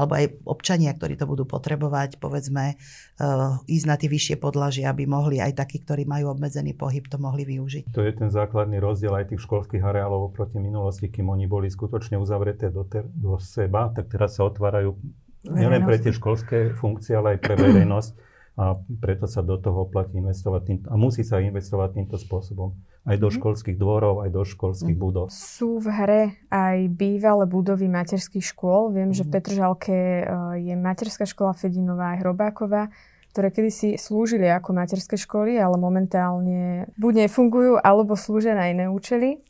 alebo 0.00 0.16
aj 0.16 0.24
občania, 0.48 0.96
ktorí 0.96 1.20
to 1.20 1.28
budú 1.28 1.44
potrebovať, 1.44 2.16
povedzme, 2.16 2.80
uh, 2.80 3.60
ísť 3.68 3.86
na 3.86 3.96
tie 4.00 4.08
vyššie 4.08 4.36
podlažie, 4.40 4.88
aby 4.88 5.04
mohli 5.04 5.36
aj 5.38 5.52
takí, 5.60 5.84
ktorí 5.84 6.08
majú 6.08 6.32
obmedzený 6.32 6.72
pohyb, 6.72 7.04
to 7.12 7.20
mohli 7.20 7.44
využiť. 7.44 7.92
To 7.92 8.00
je 8.00 8.12
ten 8.16 8.32
základný 8.32 8.80
rozdiel 8.80 9.12
aj 9.12 9.36
tých 9.36 9.44
školských 9.44 9.84
areálov 9.84 10.32
proti 10.32 10.56
minulosti, 10.56 11.12
kým 11.12 11.28
oni 11.28 11.44
boli 11.44 11.68
skutočne 11.68 12.16
uzavreté 12.16 12.72
do, 12.72 12.88
ter- 12.88 13.08
do 13.12 13.36
seba, 13.36 13.92
tak 13.92 14.08
teraz 14.08 14.40
sa 14.40 14.48
otvárajú 14.48 14.96
nielen 15.44 15.84
pre 15.84 16.00
tie 16.00 16.12
školské 16.12 16.72
funkcie, 16.72 17.16
ale 17.16 17.36
aj 17.36 17.38
pre 17.44 17.54
verejnosť 17.56 18.12
a 18.60 18.76
preto 18.76 19.24
sa 19.24 19.40
do 19.40 19.56
toho 19.56 19.88
platí 19.88 20.20
investovať 20.20 20.62
tým, 20.68 20.78
a 20.90 20.94
musí 21.00 21.24
sa 21.24 21.40
investovať 21.40 21.96
týmto 21.96 22.20
spôsobom. 22.20 22.76
Aj 23.00 23.16
do 23.16 23.32
mm. 23.32 23.34
školských 23.40 23.76
dvorov, 23.80 24.20
aj 24.20 24.30
do 24.30 24.44
školských 24.44 24.96
mm. 24.96 25.02
budov. 25.02 25.26
Sú 25.32 25.80
v 25.80 25.88
hre 25.88 26.22
aj 26.52 26.92
bývalé 26.92 27.48
budovy 27.48 27.88
materských 27.88 28.44
škôl. 28.44 28.92
Viem, 28.92 29.10
mm. 29.10 29.16
že 29.16 29.24
v 29.24 29.30
mhm. 29.32 29.34
Petržalke 29.34 29.96
e, 29.96 30.22
je 30.60 30.74
materská 30.76 31.24
škola 31.24 31.56
Fedinová 31.56 32.12
a 32.12 32.18
Hrobáková, 32.20 32.92
ktoré 33.32 33.48
kedysi 33.48 33.96
slúžili 33.96 34.52
ako 34.52 34.76
materské 34.76 35.16
školy, 35.16 35.56
ale 35.56 35.80
momentálne 35.80 36.92
buď 37.00 37.24
nefungujú, 37.24 37.80
alebo 37.80 38.18
slúžia 38.18 38.52
na 38.52 38.68
iné 38.68 38.90
účely 38.90 39.40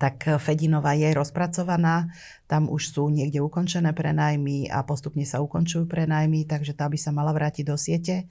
tak 0.00 0.24
Fedinová 0.40 0.96
je 0.96 1.12
rozpracovaná, 1.12 2.08
tam 2.48 2.72
už 2.72 2.96
sú 2.96 3.12
niekde 3.12 3.44
ukončené 3.44 3.92
prenajmy 3.92 4.72
a 4.72 4.80
postupne 4.80 5.28
sa 5.28 5.44
ukončujú 5.44 5.84
prenajmy, 5.84 6.48
takže 6.48 6.72
tá 6.72 6.88
by 6.88 6.96
sa 6.96 7.12
mala 7.12 7.36
vrátiť 7.36 7.68
do 7.68 7.76
siete 7.76 8.24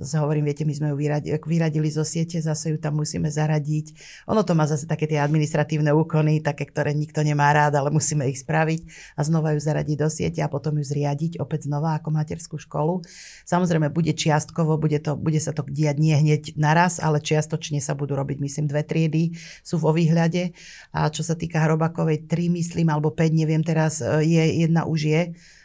hovorím, 0.00 0.50
viete, 0.50 0.66
my 0.66 0.74
sme 0.74 0.90
ju 0.90 0.96
vyradili, 0.98 1.38
vyradili 1.38 1.88
zo 1.90 2.02
siete, 2.02 2.42
zase 2.42 2.74
ju 2.74 2.78
tam 2.82 2.98
musíme 2.98 3.30
zaradiť. 3.30 3.94
Ono 4.26 4.42
to 4.42 4.58
má 4.58 4.66
zase 4.66 4.90
také 4.90 5.06
tie 5.06 5.22
administratívne 5.22 5.94
úkony, 5.94 6.42
také, 6.42 6.66
ktoré 6.66 6.90
nikto 6.96 7.22
nemá 7.22 7.54
rád, 7.54 7.78
ale 7.78 7.94
musíme 7.94 8.26
ich 8.26 8.42
spraviť 8.42 9.14
a 9.14 9.20
znova 9.22 9.54
ju 9.54 9.60
zaradiť 9.62 9.96
do 9.98 10.08
siete 10.10 10.40
a 10.42 10.50
potom 10.50 10.74
ju 10.80 10.84
zriadiť 10.84 11.38
opäť 11.38 11.70
znova 11.70 11.98
ako 11.98 12.10
materskú 12.10 12.56
školu. 12.58 13.06
Samozrejme, 13.46 13.94
bude 13.94 14.10
čiastkovo, 14.10 14.74
bude, 14.80 14.98
to, 14.98 15.14
bude 15.14 15.38
sa 15.38 15.54
to 15.54 15.62
diať 15.66 15.96
nie 16.02 16.16
hneď 16.18 16.58
naraz, 16.58 16.98
ale 16.98 17.22
čiastočne 17.22 17.78
sa 17.78 17.94
budú 17.94 18.18
robiť, 18.18 18.42
myslím, 18.42 18.66
dve 18.66 18.82
triedy 18.82 19.38
sú 19.62 19.78
vo 19.78 19.94
výhľade. 19.94 20.56
A 20.90 21.06
čo 21.10 21.22
sa 21.22 21.38
týka 21.38 21.62
Hrobakovej, 21.62 22.26
tri, 22.26 22.50
myslím, 22.50 22.90
alebo 22.90 23.14
5, 23.14 23.30
neviem 23.30 23.62
teraz, 23.62 24.02
e, 24.02 24.26
je, 24.26 24.44
jedna 24.66 24.86
už 24.88 25.00
je 25.06 25.22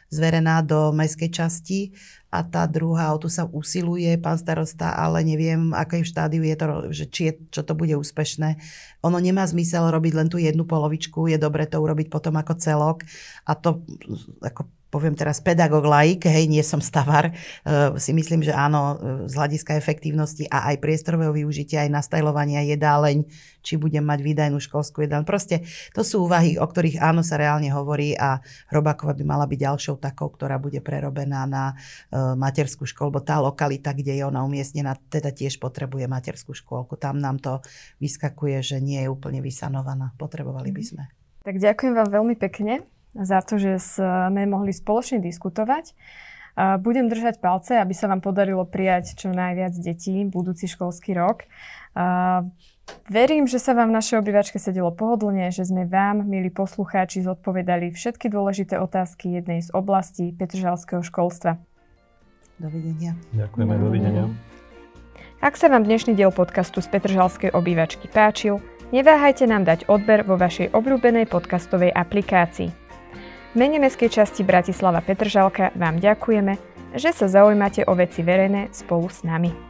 zverená 0.10 0.66
do 0.66 0.90
mestskej 0.90 1.30
časti 1.30 1.80
a 2.30 2.46
tá 2.46 2.70
druhá, 2.70 3.10
o 3.10 3.18
tu 3.18 3.26
sa 3.26 3.50
usiluje 3.50 4.14
pán 4.22 4.38
starosta, 4.38 4.94
ale 4.94 5.26
neviem, 5.26 5.74
aké 5.74 6.06
v 6.06 6.10
štádiu 6.10 6.46
je 6.46 6.56
to, 6.56 6.66
že 6.94 7.06
či 7.10 7.22
je, 7.26 7.34
čo 7.50 7.62
to 7.66 7.74
bude 7.74 7.98
úspešné. 7.98 8.62
Ono 9.02 9.18
nemá 9.18 9.42
zmysel 9.50 9.90
robiť 9.90 10.14
len 10.14 10.30
tú 10.30 10.38
jednu 10.38 10.70
polovičku, 10.70 11.26
je 11.26 11.42
dobre 11.42 11.66
to 11.66 11.82
urobiť 11.82 12.14
potom 12.14 12.38
ako 12.38 12.54
celok 12.62 12.98
a 13.50 13.58
to 13.58 13.82
ako 14.46 14.70
poviem 14.90 15.14
teraz 15.14 15.38
pedagóg 15.40 15.86
laik, 15.86 16.26
hej, 16.26 16.50
nie 16.50 16.66
som 16.66 16.82
stavar, 16.82 17.30
uh, 17.32 17.96
si 17.96 18.12
myslím, 18.12 18.42
že 18.42 18.54
áno, 18.54 18.98
z 19.30 19.34
hľadiska 19.38 19.78
efektívnosti 19.78 20.50
a 20.50 20.74
aj 20.74 20.82
priestorového 20.82 21.32
využitia, 21.34 21.86
aj 21.86 21.94
nastajlovania 21.94 22.66
jedáleň, 22.66 23.26
či 23.62 23.78
budem 23.78 24.02
mať 24.02 24.20
výdajnú 24.26 24.58
školskú 24.58 25.06
jedáleň. 25.06 25.26
Proste 25.30 25.62
to 25.94 26.02
sú 26.02 26.26
úvahy, 26.26 26.58
o 26.58 26.66
ktorých 26.66 26.98
áno 27.00 27.22
sa 27.22 27.38
reálne 27.38 27.70
hovorí 27.70 28.18
a 28.18 28.42
Robákova 28.74 29.14
by 29.14 29.24
mala 29.24 29.46
byť 29.46 29.60
ďalšou 29.62 29.96
takou, 30.02 30.34
ktorá 30.34 30.58
bude 30.58 30.82
prerobená 30.82 31.46
na 31.46 31.78
uh, 31.78 32.34
materskú 32.34 32.90
školu, 32.90 33.20
bo 33.20 33.22
tá 33.22 33.38
lokalita, 33.38 33.94
kde 33.94 34.20
je 34.20 34.24
ona 34.26 34.42
umiestnená, 34.42 34.98
teda 35.14 35.30
tiež 35.30 35.62
potrebuje 35.62 36.10
materskú 36.10 36.58
škôlku. 36.58 36.98
Tam 36.98 37.22
nám 37.22 37.38
to 37.38 37.62
vyskakuje, 38.02 38.60
že 38.66 38.78
nie 38.82 39.06
je 39.06 39.10
úplne 39.12 39.40
vysanovaná. 39.46 40.18
Potrebovali 40.18 40.74
by 40.74 40.82
mhm. 40.82 40.90
sme. 40.90 41.04
Tak 41.40 41.56
ďakujem 41.56 41.94
vám 41.96 42.10
veľmi 42.12 42.36
pekne 42.36 42.84
za 43.16 43.40
to, 43.42 43.58
že 43.58 43.80
sme 43.80 44.46
mohli 44.46 44.74
spoločne 44.76 45.22
diskutovať. 45.24 45.94
Budem 46.84 47.08
držať 47.08 47.40
palce, 47.40 47.80
aby 47.80 47.96
sa 47.96 48.12
vám 48.12 48.20
podarilo 48.20 48.68
prijať 48.68 49.16
čo 49.16 49.32
najviac 49.32 49.72
detí 49.80 50.28
budúci 50.28 50.68
školský 50.68 51.16
rok. 51.16 51.48
Verím, 53.06 53.46
že 53.46 53.62
sa 53.62 53.78
vám 53.78 53.94
v 53.94 54.02
našej 54.02 54.18
obývačke 54.20 54.58
sedelo 54.58 54.90
pohodlne, 54.90 55.54
že 55.54 55.62
sme 55.62 55.86
vám, 55.86 56.26
milí 56.26 56.50
poslucháči, 56.50 57.22
zodpovedali 57.22 57.94
všetky 57.94 58.34
dôležité 58.34 58.82
otázky 58.82 59.40
jednej 59.40 59.62
z 59.62 59.70
oblastí 59.72 60.34
Petržalského 60.34 61.06
školstva. 61.06 61.62
Dovidenia. 62.58 63.14
Ďakujeme, 63.38 63.74
dovidenia. 63.78 64.26
Ak 65.40 65.56
sa 65.56 65.72
vám 65.72 65.88
dnešný 65.88 66.18
diel 66.18 66.34
podcastu 66.34 66.84
z 66.84 66.92
Petržalskej 66.92 67.56
obývačky 67.56 68.12
páčil, 68.12 68.60
neváhajte 68.92 69.48
nám 69.48 69.64
dať 69.64 69.88
odber 69.88 70.28
vo 70.28 70.36
vašej 70.36 70.76
obľúbenej 70.76 71.30
podcastovej 71.30 71.96
aplikácii. 71.96 72.89
V 73.50 73.58
mene 73.58 73.82
mestskej 73.82 74.14
časti 74.14 74.46
Bratislava 74.46 75.02
Petržalka 75.02 75.74
vám 75.74 75.98
ďakujeme, 75.98 76.54
že 76.94 77.10
sa 77.10 77.26
zaujímate 77.26 77.82
o 77.82 77.98
veci 77.98 78.22
verejné 78.22 78.70
spolu 78.70 79.10
s 79.10 79.26
nami. 79.26 79.69